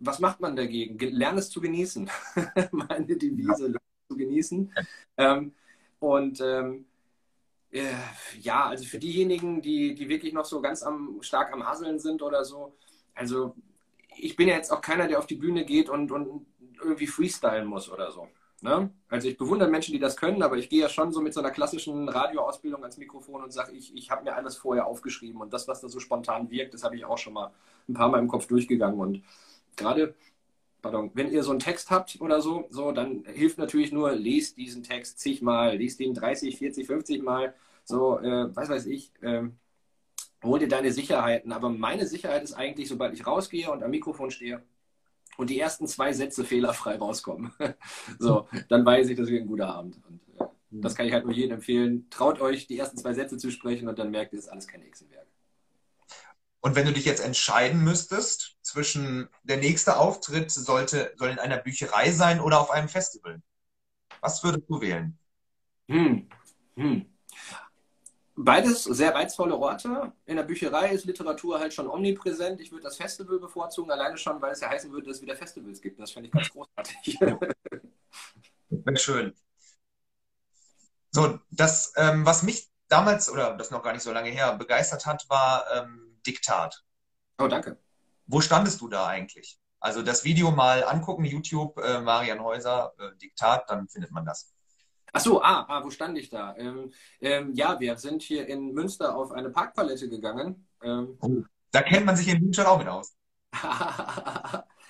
[0.00, 0.98] was macht man dagegen?
[0.98, 2.10] Lern es zu genießen.
[2.72, 3.78] Meine Devise, ja.
[4.08, 4.72] zu genießen.
[5.16, 5.52] Ähm,
[5.98, 6.84] und ähm,
[7.70, 7.94] äh,
[8.40, 12.20] ja, also für diejenigen, die, die wirklich noch so ganz am, stark am Hasseln sind
[12.20, 12.76] oder so,
[13.14, 13.54] also
[14.16, 16.46] ich bin ja jetzt auch keiner, der auf die Bühne geht und, und
[16.82, 18.28] irgendwie freestylen muss oder so.
[18.62, 18.90] Ne?
[19.08, 21.40] Also ich bewundere Menschen, die das können, aber ich gehe ja schon so mit so
[21.40, 25.52] einer klassischen Radioausbildung ans Mikrofon und sage, ich, ich habe mir alles vorher aufgeschrieben und
[25.52, 27.52] das, was da so spontan wirkt, das habe ich auch schon mal
[27.88, 29.24] ein paar Mal im Kopf durchgegangen und
[29.74, 30.14] gerade,
[30.80, 34.56] pardon, wenn ihr so einen Text habt oder so, so, dann hilft natürlich nur, lest
[34.56, 39.42] diesen Text zigmal, lest ihn 30, 40, 50 Mal, so, äh, was weiß ich, äh,
[40.42, 41.52] hol dir deine Sicherheiten.
[41.52, 44.62] Aber meine Sicherheit ist eigentlich, sobald ich rausgehe und am Mikrofon stehe
[45.36, 47.52] und die ersten zwei Sätze fehlerfrei rauskommen,
[48.18, 49.98] so, dann weiß ich, das wird ein guter Abend.
[50.08, 52.08] Und äh, das kann ich halt nur jedem empfehlen.
[52.10, 54.68] Traut euch, die ersten zwei Sätze zu sprechen und dann merkt ihr, es ist alles
[54.68, 55.26] kein Hexenwerk.
[56.64, 61.56] Und wenn du dich jetzt entscheiden müsstest zwischen der nächste Auftritt sollte, soll in einer
[61.56, 63.42] Bücherei sein oder auf einem Festival,
[64.20, 65.18] was würdest du wählen?
[65.88, 66.28] Hm.
[66.76, 67.11] Hm.
[68.34, 70.12] Beides sehr reizvolle Orte.
[70.24, 72.60] In der Bücherei ist Literatur halt schon omnipräsent.
[72.60, 75.36] Ich würde das Festival bevorzugen, alleine schon, weil es ja heißen würde, dass es wieder
[75.36, 76.00] Festivals gibt.
[76.00, 77.20] Das fände ich ganz großartig.
[78.70, 79.34] Wäre schön.
[81.10, 85.04] So, das, ähm, was mich damals, oder das noch gar nicht so lange her, begeistert
[85.04, 86.82] hat, war ähm, Diktat.
[87.38, 87.78] Oh, danke.
[88.26, 89.58] Wo standest du da eigentlich?
[89.78, 94.54] Also das Video mal angucken, YouTube, äh, Marian Häuser, äh, Diktat, dann findet man das.
[95.12, 96.54] Ach so, ah, ah wo stand ich da?
[96.56, 100.66] Ähm, ähm, ja, wir sind hier in Münster auf eine Parkpalette gegangen.
[100.82, 103.14] Ähm, oh, da kennt man sich in Münster auch mit aus.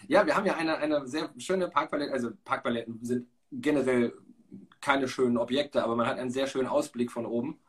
[0.08, 2.12] ja, wir haben ja eine, eine sehr schöne Parkpalette.
[2.12, 4.12] Also Parkpaletten sind generell
[4.80, 7.60] keine schönen Objekte, aber man hat einen sehr schönen Ausblick von oben.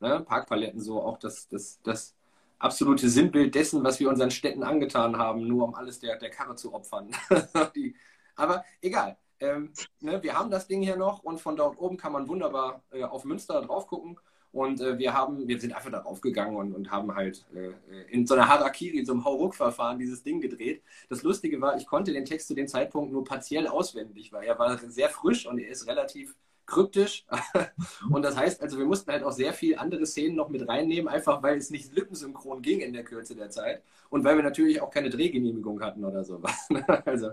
[0.00, 0.20] Ne?
[0.20, 2.14] Parkpaletten so, auch das, das, das
[2.58, 6.56] absolute Sinnbild dessen, was wir unseren Städten angetan haben, nur um alles der, der Karre
[6.56, 7.10] zu opfern.
[7.74, 7.96] Die,
[8.36, 9.16] aber egal.
[9.40, 12.82] Ähm, ne, wir haben das Ding hier noch und von dort oben kann man wunderbar
[12.90, 14.18] äh, auf Münster drauf gucken.
[14.54, 17.72] Und äh, wir haben, wir sind einfach darauf gegangen und, und haben halt äh,
[18.08, 20.80] in so einer Harakiri, in so einem Hauruck-Verfahren dieses Ding gedreht.
[21.08, 24.56] Das Lustige war, ich konnte den Text zu dem Zeitpunkt nur partiell auswendig, weil er
[24.56, 27.26] war sehr frisch und er ist relativ kryptisch.
[28.10, 31.08] Und das heißt also, wir mussten halt auch sehr viel andere Szenen noch mit reinnehmen,
[31.08, 33.82] einfach weil es nicht lippensynchron ging in der Kürze der Zeit.
[34.08, 36.68] Und weil wir natürlich auch keine Drehgenehmigung hatten oder sowas.
[37.04, 37.30] Also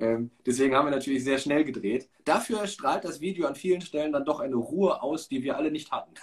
[0.00, 2.08] ähm, deswegen haben wir natürlich sehr schnell gedreht.
[2.24, 5.70] Dafür strahlt das Video an vielen Stellen dann doch eine Ruhe aus, die wir alle
[5.70, 6.14] nicht hatten.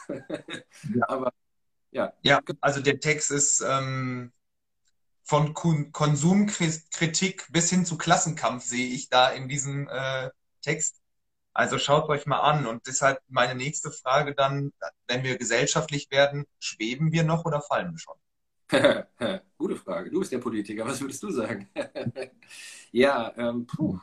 [0.93, 1.05] ja.
[1.07, 1.31] Aber
[1.91, 2.13] ja.
[2.21, 4.31] Ja, also der Text ist ähm,
[5.23, 10.29] von Konsumkritik bis hin zu Klassenkampf sehe ich da in diesem äh,
[10.61, 11.01] Text.
[11.53, 12.65] Also schaut euch mal an.
[12.67, 14.73] Und deshalb meine nächste Frage dann,
[15.07, 18.15] wenn wir gesellschaftlich werden, schweben wir noch oder fallen wir schon?
[19.57, 20.09] Gute Frage.
[20.09, 20.85] Du bist der Politiker.
[20.85, 21.69] Was würdest du sagen?
[22.91, 23.99] ja, ähm, puh.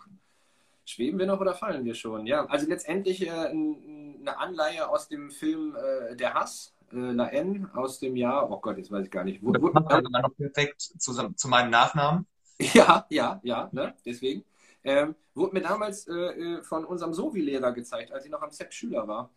[0.85, 2.27] Schweben wir noch oder fallen wir schon?
[2.27, 7.71] Ja, also letztendlich äh, eine Anleihe aus dem Film äh, Der Hass, äh, La N,
[7.73, 9.43] aus dem Jahr, oh Gott, jetzt weiß ich gar nicht.
[9.43, 12.27] Wo, das passt noch perfekt zu, zu meinem Nachnamen.
[12.75, 13.95] Ja, ja, ja, ne?
[14.07, 14.45] deswegen.
[14.85, 18.73] Ähm, wurde mir damals äh, äh, von unserem Sovi-Lehrer gezeigt, als ich noch am ZEP
[18.73, 19.31] Schüler war.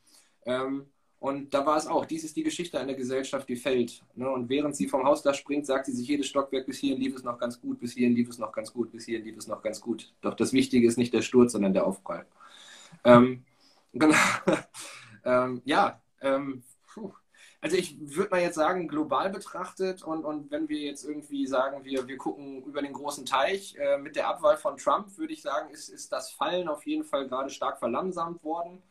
[0.46, 0.86] Ähm,
[1.20, 4.04] und da war es auch, dies ist die Geschichte einer Gesellschaft, die fällt.
[4.16, 4.30] Ne?
[4.30, 7.16] Und während sie vom Haus da springt, sagt sie sich jedes Stockwerk, bis hierhin lief
[7.16, 9.48] es noch ganz gut, bis hierhin lief es noch ganz gut, bis hierhin lief es
[9.48, 10.14] noch ganz gut.
[10.22, 12.26] Doch das Wichtige ist nicht der Sturz, sondern der Aufprall.
[13.04, 13.44] Ähm,
[13.94, 14.16] genau.
[15.24, 16.64] ähm, ja, ähm,
[17.66, 21.84] also ich würde mal jetzt sagen, global betrachtet und, und wenn wir jetzt irgendwie sagen,
[21.84, 25.42] wir, wir gucken über den großen Teich, äh, mit der Abwahl von Trump, würde ich
[25.42, 28.84] sagen, ist, ist das Fallen auf jeden Fall gerade stark verlangsamt worden.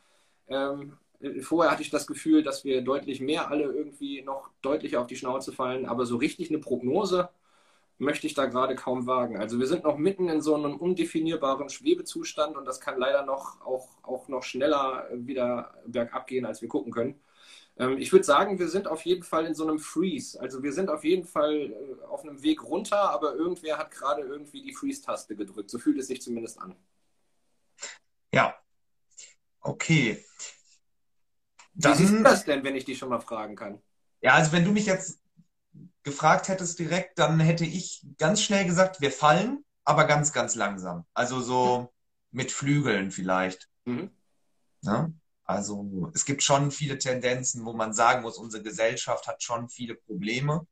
[0.49, 0.99] Ähm,
[1.43, 5.17] vorher hatte ich das Gefühl, dass wir deutlich mehr alle irgendwie noch deutlicher auf die
[5.17, 7.29] Schnauze fallen, aber so richtig eine Prognose
[7.99, 9.37] möchte ich da gerade kaum wagen.
[9.37, 13.61] Also wir sind noch mitten in so einem undefinierbaren Schwebezustand und das kann leider noch
[13.65, 17.21] auch, auch noch schneller wieder bergab gehen, als wir gucken können.
[17.77, 20.41] Ähm, ich würde sagen, wir sind auf jeden Fall in so einem Freeze.
[20.41, 24.23] Also wir sind auf jeden Fall äh, auf einem Weg runter, aber irgendwer hat gerade
[24.23, 25.71] irgendwie die Freeze-Taste gedrückt.
[25.71, 26.77] So fühlt es sich zumindest an.
[28.33, 28.55] Ja.
[29.61, 30.25] Okay.
[31.75, 33.81] Dann, Wie siehst du das denn, wenn ich dich schon mal fragen kann?
[34.21, 35.21] Ja, also wenn du mich jetzt
[36.03, 41.05] gefragt hättest direkt, dann hätte ich ganz schnell gesagt, wir fallen, aber ganz, ganz langsam.
[41.15, 41.89] Also so hm.
[42.31, 43.69] mit Flügeln vielleicht.
[43.85, 44.11] Mhm.
[44.83, 45.11] Ja?
[45.45, 49.95] Also es gibt schon viele Tendenzen, wo man sagen muss, unsere Gesellschaft hat schon viele
[49.95, 50.67] Probleme.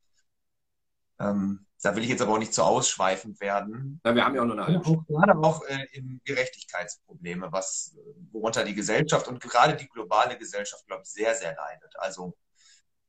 [1.19, 4.01] Ähm, da will ich jetzt aber auch nicht zu ausschweifend werden.
[4.07, 5.05] Ja, wir haben ja auch nur eine halbe Stunde.
[5.09, 7.97] Gerade auch äh, in Gerechtigkeitsprobleme, was,
[8.31, 11.93] worunter die Gesellschaft und gerade die globale Gesellschaft, glaube ich, sehr, sehr leidet.
[11.99, 12.37] Also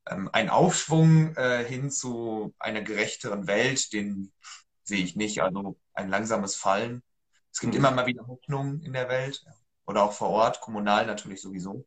[0.06, 4.32] ähm, ein Aufschwung äh, hin zu einer gerechteren Welt, den
[4.82, 5.40] sehe ich nicht.
[5.40, 7.04] Also ein langsames Fallen.
[7.52, 7.78] Es gibt mhm.
[7.78, 9.44] immer mal wieder Hoffnung in der Welt
[9.86, 11.86] oder auch vor Ort, kommunal natürlich sowieso.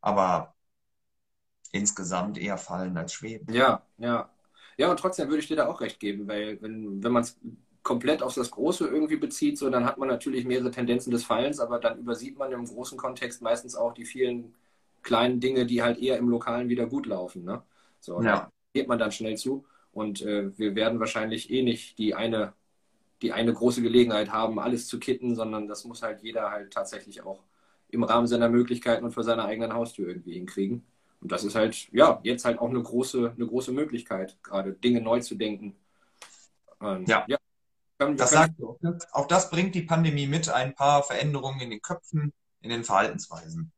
[0.00, 0.56] Aber
[1.70, 3.54] insgesamt eher fallen als schweben.
[3.54, 4.30] Ja, ja.
[4.78, 7.38] Ja, und trotzdem würde ich dir da auch recht geben, weil wenn, wenn man es
[7.82, 11.58] komplett auf das Große irgendwie bezieht, so dann hat man natürlich mehrere Tendenzen des Fallens,
[11.58, 14.54] aber dann übersieht man im großen Kontext meistens auch die vielen
[15.02, 17.44] kleinen Dinge, die halt eher im Lokalen wieder gut laufen.
[17.44, 17.62] Ne?
[18.00, 18.50] So, ja.
[18.72, 19.64] geht man dann schnell zu.
[19.92, 22.52] Und äh, wir werden wahrscheinlich eh nicht die eine,
[23.22, 27.22] die eine große Gelegenheit haben, alles zu kitten, sondern das muss halt jeder halt tatsächlich
[27.22, 27.42] auch
[27.88, 30.86] im Rahmen seiner Möglichkeiten und vor seiner eigenen Haustür irgendwie hinkriegen.
[31.20, 35.00] Und das ist halt, ja, jetzt halt auch eine große, eine große Möglichkeit, gerade Dinge
[35.00, 35.76] neu zu denken.
[36.78, 37.24] Und, ja.
[37.28, 37.38] ja.
[37.98, 38.54] Können, das sagt,
[39.12, 43.72] auch das bringt die Pandemie mit, ein paar Veränderungen in den Köpfen, in den Verhaltensweisen.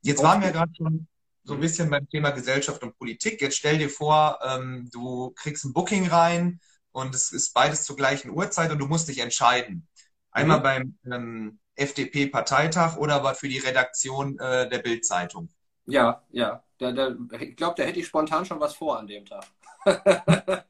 [0.00, 1.06] Jetzt waren wir gerade schon
[1.44, 3.40] so ein bisschen beim Thema Gesellschaft und Politik.
[3.40, 6.60] Jetzt stell dir vor, ähm, du kriegst ein Booking rein
[6.92, 9.86] und es ist beides zur gleichen Uhrzeit und du musst dich entscheiden.
[10.30, 10.62] Einmal mhm.
[10.62, 15.50] beim ähm, FDP-Parteitag oder aber für die Redaktion äh, der Bild-Zeitung.
[15.86, 16.62] Ja, ja.
[16.78, 19.44] Da, da, ich glaube, da hätte ich spontan schon was vor an dem Tag.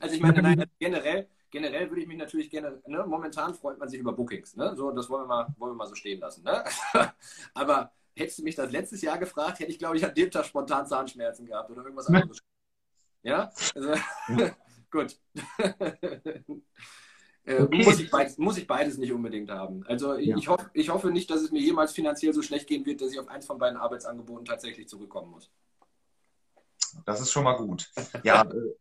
[0.00, 3.88] also ich meine, nein, generell, generell würde ich mich natürlich gerne, ne, momentan freut man
[3.88, 4.74] sich über Bookings, ne?
[4.76, 6.44] So, das wollen wir mal, wollen wir mal so stehen lassen.
[6.44, 6.64] Ne?
[7.54, 10.44] Aber hättest du mich das letztes Jahr gefragt, hätte ich, glaube ich, an dem Tag
[10.44, 12.38] spontan Zahnschmerzen gehabt oder irgendwas anderes.
[13.22, 13.50] ja?
[13.74, 13.94] Also,
[14.90, 15.18] gut.
[17.46, 19.84] Äh, muss, ich beides, muss ich beides nicht unbedingt haben.
[19.86, 20.36] Also ja.
[20.36, 23.12] ich, hoff, ich hoffe nicht, dass es mir jemals finanziell so schlecht gehen wird, dass
[23.12, 25.50] ich auf eins von beiden Arbeitsangeboten tatsächlich zurückkommen muss.
[27.04, 27.90] Das ist schon mal gut.
[28.22, 28.74] Ja, äh,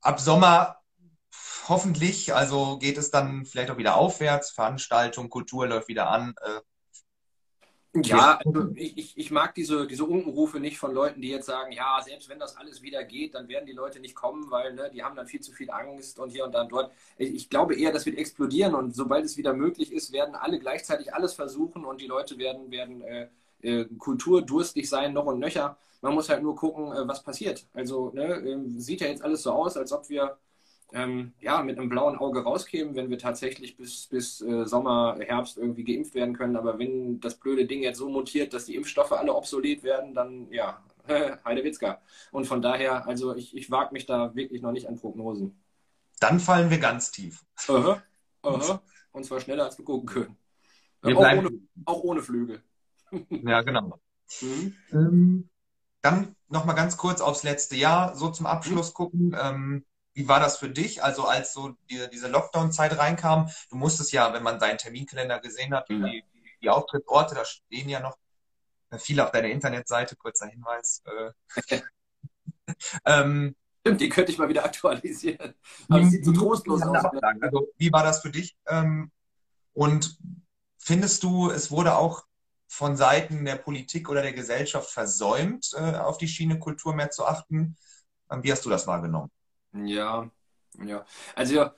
[0.00, 0.78] ab Sommer
[1.68, 6.34] hoffentlich, also geht es dann vielleicht auch wieder aufwärts, Veranstaltung, Kultur läuft wieder an.
[8.02, 11.70] Ja, also ich, ich, ich mag diese, diese Unkenrufe nicht von Leuten, die jetzt sagen,
[11.70, 14.90] ja, selbst wenn das alles wieder geht, dann werden die Leute nicht kommen, weil ne,
[14.92, 16.90] die haben dann viel zu viel Angst und hier und da und dort.
[17.18, 21.14] Ich glaube eher, das wird explodieren und sobald es wieder möglich ist, werden alle gleichzeitig
[21.14, 23.28] alles versuchen und die Leute werden, werden äh,
[23.62, 25.76] äh, kulturdurstig sein, noch und nöcher.
[26.00, 27.64] Man muss halt nur gucken, äh, was passiert.
[27.74, 30.36] Also ne, äh, sieht ja jetzt alles so aus, als ob wir
[30.94, 35.58] ähm, ja, mit einem blauen Auge rauskämen, wenn wir tatsächlich bis, bis äh, Sommer, Herbst
[35.58, 36.56] irgendwie geimpft werden können.
[36.56, 40.50] Aber wenn das blöde Ding jetzt so mutiert, dass die Impfstoffe alle obsolet werden, dann
[40.52, 40.80] ja,
[41.44, 42.00] Heidewitzka.
[42.30, 45.60] Und von daher, also ich, ich wage mich da wirklich noch nicht an Prognosen.
[46.20, 47.44] Dann fallen wir ganz tief.
[47.66, 48.00] Aha,
[48.42, 48.82] aha.
[49.10, 50.36] Und zwar schneller, als wir gucken können.
[51.02, 51.50] Wir auch, ohne,
[51.84, 52.62] auch ohne Flügel.
[53.30, 54.00] Ja, genau.
[54.40, 54.74] Mhm.
[54.90, 55.48] Ähm,
[56.02, 58.94] dann nochmal ganz kurz aufs letzte Jahr, so zum Abschluss mhm.
[58.94, 59.36] gucken.
[59.40, 61.02] Ähm, wie war das für dich?
[61.02, 65.74] Also als so die, diese Lockdown-Zeit reinkam, du musstest ja, wenn man deinen Terminkalender gesehen
[65.74, 66.04] hat, mhm.
[66.06, 66.24] die,
[66.62, 68.16] die Auftrittsorte, da stehen ja noch
[68.98, 71.02] viele auf deiner Internetseite, kurzer Hinweis.
[71.04, 71.80] Äh,
[73.04, 75.54] ähm, Stimmt, die könnte ich mal wieder aktualisieren.
[75.90, 77.04] Aber es sieht so trostlos aus.
[77.42, 78.56] Also, wie war das für dich?
[78.66, 79.10] Ähm,
[79.74, 80.18] und
[80.78, 82.24] findest du, es wurde auch
[82.66, 87.26] von Seiten der Politik oder der Gesellschaft versäumt, äh, auf die Schiene Kultur mehr zu
[87.26, 87.76] achten?
[88.30, 89.30] Ähm, wie hast du das wahrgenommen?
[89.74, 90.30] Ja,
[90.84, 91.04] ja.
[91.34, 91.70] Also,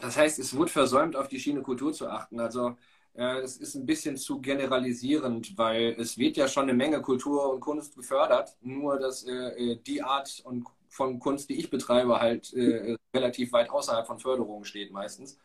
[0.00, 2.40] das heißt, es wurde versäumt, auf die Schiene Kultur zu achten.
[2.40, 2.76] Also,
[3.14, 7.52] äh, es ist ein bisschen zu generalisierend, weil es wird ja schon eine Menge Kultur
[7.52, 9.32] und Kunst gefördert, nur dass äh,
[9.72, 14.18] äh die Art und von Kunst, die ich betreibe, halt äh, relativ weit außerhalb von
[14.18, 15.38] Förderungen steht meistens.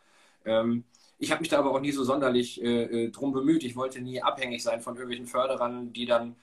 [0.44, 0.84] Ähm,
[1.18, 3.64] ich habe mich da aber auch nie so sonderlich äh, äh, drum bemüht.
[3.64, 6.36] Ich wollte nie abhängig sein von irgendwelchen Förderern, die dann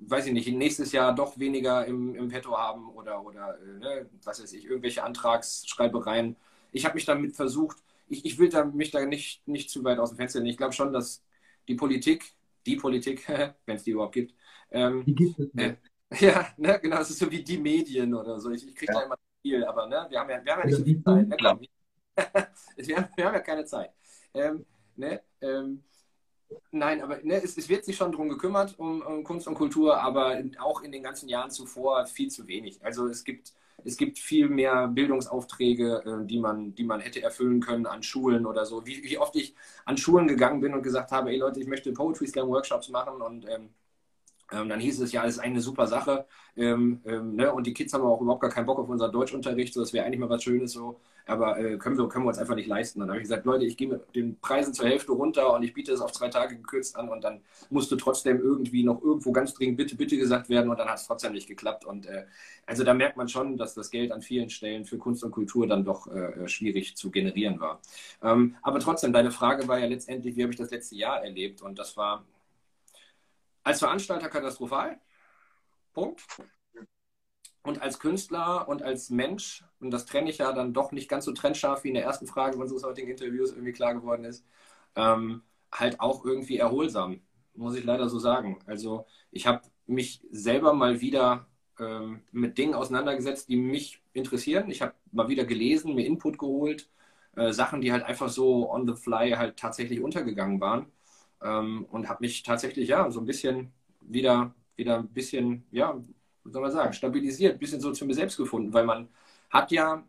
[0.00, 4.10] weiß ich nicht, nächstes Jahr doch weniger im, im Petto haben oder, oder äh, ne,
[4.24, 6.36] was weiß ich, irgendwelche Antragsschreibereien.
[6.72, 9.98] Ich habe mich damit versucht, ich, ich will da, mich da nicht, nicht zu weit
[9.98, 10.50] aus dem Fenster nehmen.
[10.50, 11.24] Ich glaube schon, dass
[11.66, 12.32] die Politik,
[12.66, 13.28] die Politik,
[13.66, 14.34] wenn es die überhaupt gibt,
[14.70, 15.68] ähm, die gibt es nicht.
[15.68, 15.76] Äh,
[16.20, 18.50] ja, ne, genau, es ist so wie die Medien oder so.
[18.50, 19.00] Ich, ich kriege ja.
[19.00, 21.28] da immer viel, aber ne, wir haben ja, wir haben ja nicht so viel Zeit.
[21.28, 21.36] Ne,
[22.76, 23.90] wir, haben, wir haben ja keine Zeit.
[24.32, 24.64] Ähm,
[24.96, 25.84] ne, ähm,
[26.70, 30.00] Nein, aber ne, es, es, wird sich schon darum gekümmert, um, um, Kunst und Kultur,
[30.00, 32.78] aber auch in den ganzen Jahren zuvor viel zu wenig.
[32.82, 33.52] Also es gibt,
[33.84, 38.46] es gibt viel mehr Bildungsaufträge, äh, die, man, die man hätte erfüllen können an Schulen
[38.46, 38.86] oder so.
[38.86, 41.92] Wie, wie, oft ich an Schulen gegangen bin und gesagt habe, ey Leute, ich möchte
[41.92, 43.70] Poetry Slam Workshops machen und ähm,
[44.50, 46.26] Ähm, dann hieß es ja, das ist eine super Sache.
[46.56, 47.52] Ähm, ähm, ne?
[47.52, 49.74] Und die Kids haben auch überhaupt gar keinen Bock auf unseren Deutschunterricht.
[49.74, 51.00] So, das wäre eigentlich mal was Schönes so.
[51.26, 53.00] Aber äh, können, wir, können wir uns einfach nicht leisten.
[53.00, 55.74] Dann habe ich gesagt, Leute, ich gehe mit den Preisen zur Hälfte runter und ich
[55.74, 57.10] biete es auf zwei Tage gekürzt an.
[57.10, 60.70] Und dann musste trotzdem irgendwie noch irgendwo ganz dringend bitte, bitte gesagt werden.
[60.70, 61.84] Und dann hat es trotzdem nicht geklappt.
[61.84, 62.24] Und äh,
[62.64, 65.66] also da merkt man schon, dass das Geld an vielen Stellen für Kunst und Kultur
[65.66, 67.80] dann doch äh, schwierig zu generieren war.
[68.22, 71.60] Ähm, aber trotzdem, deine Frage war ja letztendlich, wie habe ich das letzte Jahr erlebt?
[71.60, 72.24] Und das war
[73.68, 74.98] als Veranstalter katastrophal.
[75.92, 76.22] Punkt.
[77.62, 81.26] Und als Künstler und als Mensch, und das trenne ich ja dann doch nicht ganz
[81.26, 84.46] so trennscharf wie in der ersten Frage unseres heutigen Interviews irgendwie klar geworden ist,
[84.96, 87.20] ähm, halt auch irgendwie erholsam,
[87.54, 88.58] muss ich leider so sagen.
[88.64, 91.46] Also ich habe mich selber mal wieder
[91.78, 94.70] ähm, mit Dingen auseinandergesetzt, die mich interessieren.
[94.70, 96.88] Ich habe mal wieder gelesen, mir Input geholt,
[97.36, 100.90] äh, Sachen, die halt einfach so on the fly halt tatsächlich untergegangen waren
[101.42, 105.96] ähm, und habe mich tatsächlich ja so ein bisschen wieder, wieder ein bisschen, ja,
[106.44, 109.08] wie soll man sagen, stabilisiert, ein bisschen so zu mir selbst gefunden, weil man
[109.50, 110.04] hat ja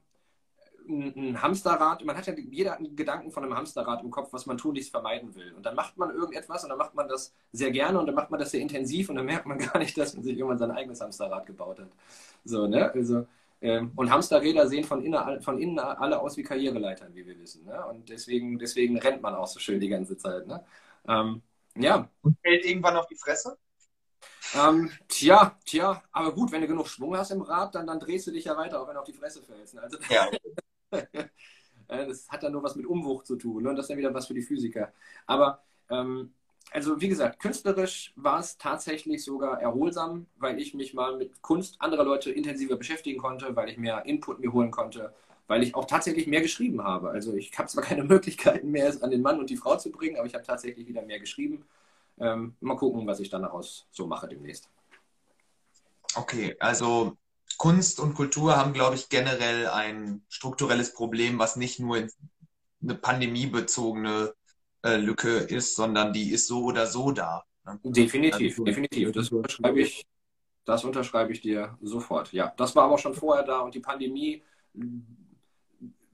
[0.90, 4.58] ein Hamsterrad, man hat ja jeder einen Gedanken von einem Hamsterrad im Kopf, was man
[4.58, 5.54] tunlichst vermeiden will.
[5.54, 8.32] Und dann macht man irgendetwas und dann macht man das sehr gerne und dann macht
[8.32, 10.72] man das sehr intensiv und dann merkt man gar nicht, dass man sich irgendwann sein
[10.72, 11.90] eigenes Hamsterrad gebaut hat.
[12.44, 12.92] So, ne?
[12.92, 13.28] Also,
[13.62, 17.66] ähm, und Hamsterräder sehen von innen, von innen alle aus wie Karriereleitern, wie wir wissen.
[17.66, 17.86] Ne?
[17.86, 20.48] Und deswegen, deswegen rennt man auch so schön die ganze Zeit.
[20.48, 20.64] Ne?
[21.08, 21.42] Ähm,
[21.76, 22.10] ja.
[22.22, 23.58] Und fällt irgendwann auf die Fresse?
[24.56, 28.28] Ähm, tja, tja, aber gut, wenn du genug Schwung hast im Rad, dann, dann drehst
[28.28, 29.76] du dich ja weiter, auch wenn du auf die Fresse fällst.
[29.76, 29.82] Ne?
[29.82, 30.30] Also, ja.
[31.88, 33.70] das hat dann nur was mit Umwucht zu tun ne?
[33.70, 34.92] und das ist dann wieder was für die Physiker.
[35.28, 36.34] Aber ähm,
[36.72, 41.82] also wie gesagt, künstlerisch war es tatsächlich sogar erholsam, weil ich mich mal mit Kunst
[41.82, 45.14] anderer Leute intensiver beschäftigen konnte, weil ich mehr Input mir holen konnte,
[45.50, 47.10] weil ich auch tatsächlich mehr geschrieben habe.
[47.10, 49.92] Also ich habe zwar keine Möglichkeiten mehr, es an den Mann und die Frau zu
[49.92, 51.66] bringen, aber ich habe tatsächlich wieder mehr geschrieben.
[52.20, 54.70] Ähm, mal gucken, was ich dann daraus so mache demnächst.
[56.16, 57.18] Okay, also
[57.58, 62.08] Kunst und Kultur haben, glaube ich, generell ein strukturelles Problem, was nicht nur
[62.82, 64.34] eine pandemiebezogene
[64.84, 67.44] äh, Lücke ist, sondern die ist so oder so da.
[67.66, 67.80] Ne?
[67.84, 69.12] Definitiv, also, definitiv.
[69.14, 70.06] Das unterschreibe ich,
[70.66, 72.34] das unterschreibe ich dir sofort.
[72.34, 74.44] Ja, das war aber schon vorher da und die Pandemie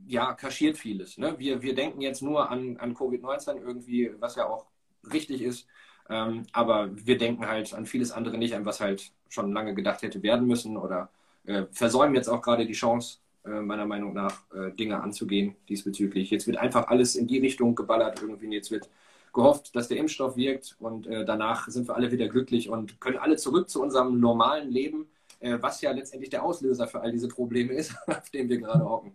[0.08, 1.18] ja, kaschiert vieles.
[1.18, 1.36] Ne?
[1.38, 4.66] Wir, wir denken jetzt nur an, an Covid-19 irgendwie, was ja auch
[5.12, 5.68] richtig ist.
[6.10, 10.02] Ähm, aber wir denken halt an vieles andere nicht, an was halt schon lange gedacht
[10.04, 11.10] hätte werden müssen oder
[11.46, 16.30] äh, versäumen jetzt auch gerade die Chance, äh, meiner Meinung nach, äh, Dinge anzugehen diesbezüglich.
[16.30, 18.54] Jetzt wird einfach alles in die Richtung geballert irgendwie.
[18.54, 18.90] Jetzt wird
[19.34, 23.18] gehofft, dass der Impfstoff wirkt und äh, danach sind wir alle wieder glücklich und können
[23.18, 25.08] alle zurück zu unserem normalen Leben,
[25.40, 28.86] äh, was ja letztendlich der Auslöser für all diese Probleme ist, auf dem wir gerade
[28.86, 29.14] hocken.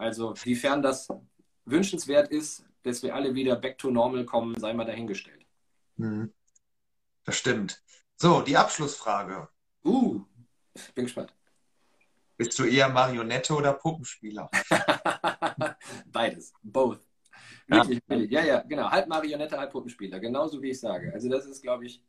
[0.00, 1.08] Also, wiefern das
[1.66, 5.44] wünschenswert ist, dass wir alle wieder back to normal kommen, sei mal dahingestellt.
[5.96, 6.32] Mhm.
[7.24, 7.82] Das stimmt.
[8.16, 9.48] So, die Abschlussfrage.
[9.84, 10.24] Uh,
[10.94, 11.34] bin gespannt.
[12.38, 14.50] Bist du eher Marionette oder Puppenspieler?
[16.06, 17.00] Beides, both.
[17.66, 18.40] Wirklich, ja.
[18.40, 18.90] ja, ja, genau.
[18.90, 20.18] Halb Marionette, halb Puppenspieler.
[20.18, 21.12] Genauso wie ich sage.
[21.12, 22.02] Also das ist, glaube ich,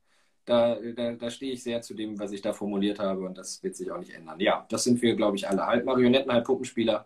[0.45, 3.61] da, da, da stehe ich sehr zu dem, was ich da formuliert habe und das
[3.61, 4.39] wird sich auch nicht ändern.
[4.39, 5.67] Ja, das sind wir, glaube ich, alle.
[5.67, 7.05] Halb Marionetten, halb Puppenspieler.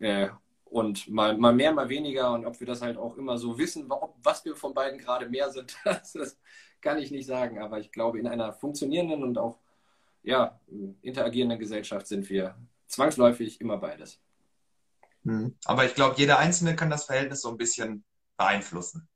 [0.00, 0.28] Äh,
[0.70, 2.32] und mal, mal mehr, mal weniger.
[2.32, 3.88] Und ob wir das halt auch immer so wissen,
[4.22, 6.38] was wir von beiden gerade mehr sind, das, das
[6.80, 7.60] kann ich nicht sagen.
[7.60, 9.58] Aber ich glaube, in einer funktionierenden und auch
[10.22, 10.60] ja,
[11.02, 12.56] interagierenden Gesellschaft sind wir
[12.86, 14.20] zwangsläufig immer beides.
[15.24, 15.56] Hm.
[15.64, 18.04] Aber ich glaube, jeder Einzelne kann das Verhältnis so ein bisschen
[18.36, 19.08] beeinflussen.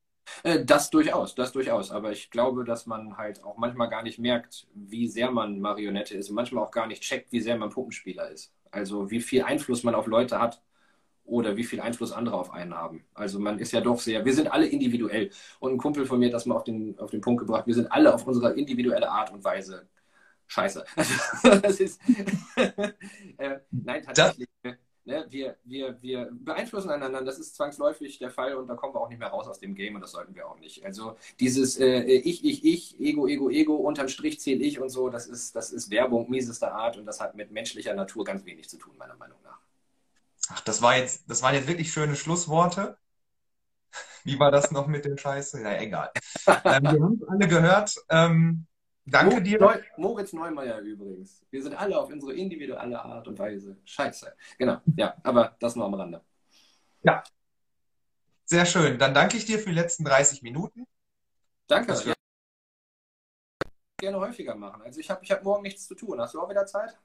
[0.42, 1.90] Äh, das durchaus, das durchaus.
[1.90, 6.16] Aber ich glaube, dass man halt auch manchmal gar nicht merkt, wie sehr man Marionette
[6.16, 8.53] ist und manchmal auch gar nicht checkt, wie sehr man Puppenspieler ist.
[8.71, 10.62] Also wie viel Einfluss man auf Leute hat
[11.33, 13.05] oder wie viel Einfluss andere auf einen haben.
[13.14, 15.31] Also man ist ja doch sehr, wir sind alle individuell.
[15.61, 17.75] Und ein Kumpel von mir hat das mal auf den, auf den Punkt gebracht, wir
[17.75, 19.88] sind alle auf unsere individuelle Art und Weise
[20.47, 20.85] scheiße.
[21.62, 22.01] das ist,
[23.38, 24.49] äh, nein, tatsächlich.
[24.62, 28.95] Das Ne, wir, wir, wir beeinflussen einander, das ist zwangsläufig der Fall und da kommen
[28.95, 30.85] wir auch nicht mehr raus aus dem Game und das sollten wir auch nicht.
[30.85, 35.09] Also dieses äh, Ich, Ich, Ich, Ego, Ego, Ego, unterm Strich zähle ich und so,
[35.09, 38.68] das ist, das ist Werbung miesester Art und das hat mit menschlicher Natur ganz wenig
[38.68, 39.62] zu tun, meiner Meinung nach.
[40.53, 42.99] Ach, das war jetzt, das waren jetzt wirklich schöne Schlussworte.
[44.25, 45.62] Wie war das noch mit dem Scheiße?
[45.62, 46.11] Ja, egal.
[46.47, 47.95] ähm, wir haben es alle gehört.
[48.11, 48.67] Ähm,
[49.05, 49.59] Danke Moritz dir.
[49.59, 51.45] Neu Moritz Neumeier übrigens.
[51.51, 53.79] Wir sind alle auf unsere individuelle Art und Weise.
[53.85, 54.35] Scheiße.
[54.59, 56.23] Genau, ja, aber das nur am Rande.
[57.03, 57.25] Ja.
[58.44, 58.98] Sehr schön.
[58.98, 60.87] Dann danke ich dir für die letzten 30 Minuten.
[61.67, 61.94] Danke.
[62.05, 62.13] Ja.
[63.98, 64.83] Gerne häufiger machen.
[64.83, 66.21] Also ich habe ich hab morgen nichts zu tun.
[66.21, 66.96] Hast du auch wieder Zeit?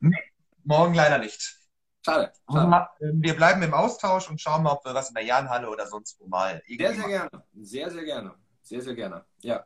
[0.00, 0.16] nee,
[0.64, 1.58] morgen leider nicht.
[2.04, 2.32] Schade.
[2.50, 2.88] schade.
[3.00, 5.86] Ähm, wir bleiben im Austausch und schauen mal, ob wir was in der Jahnhalle oder
[5.86, 6.62] sonst wo mal.
[6.66, 7.30] Sehr, sehr gerne.
[7.54, 8.34] Sehr, sehr gerne.
[8.62, 9.24] Sehr, sehr gerne.
[9.40, 9.64] Ja.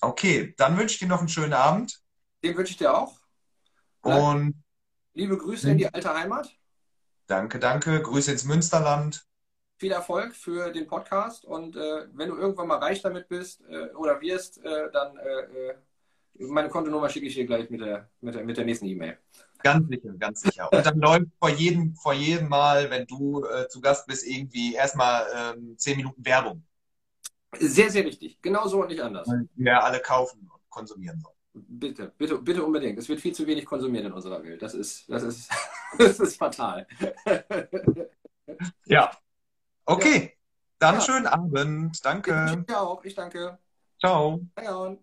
[0.00, 2.00] Okay, dann wünsche ich dir noch einen schönen Abend.
[2.42, 3.18] Den wünsche ich dir auch.
[4.02, 4.62] Und
[5.14, 6.50] liebe Grüße in die alte Heimat.
[7.26, 8.02] Danke, danke.
[8.02, 9.26] Grüße ins Münsterland.
[9.78, 13.90] Viel Erfolg für den Podcast und äh, wenn du irgendwann mal reich damit bist äh,
[13.94, 15.74] oder wirst, äh, dann äh, äh,
[16.38, 19.18] meine Kontonummer schicke ich dir gleich mit der, mit der, mit der nächsten E-Mail.
[19.62, 20.72] Ganz sicher, ganz sicher.
[20.72, 24.74] Und dann läuft vor jedem, vor jedem Mal, wenn du äh, zu Gast bist, irgendwie
[24.74, 26.62] erstmal ähm, zehn Minuten Werbung.
[27.58, 28.38] Sehr, sehr wichtig.
[28.42, 29.28] Genau so und nicht anders.
[29.28, 31.34] Weil wir alle kaufen und konsumieren sollen.
[31.54, 32.98] Bitte, bitte, bitte unbedingt.
[32.98, 34.60] Es wird viel zu wenig konsumiert in unserer Welt.
[34.60, 35.50] Das ist, das ist,
[35.98, 36.86] das ist fatal.
[38.86, 39.12] Ja.
[39.84, 40.36] Okay.
[40.80, 41.00] Dann Ja.
[41.00, 42.04] schönen Abend.
[42.04, 42.64] Danke.
[42.68, 43.04] Ich auch.
[43.04, 43.58] Ich danke.
[44.00, 44.40] Ciao.
[44.56, 44.98] Danke.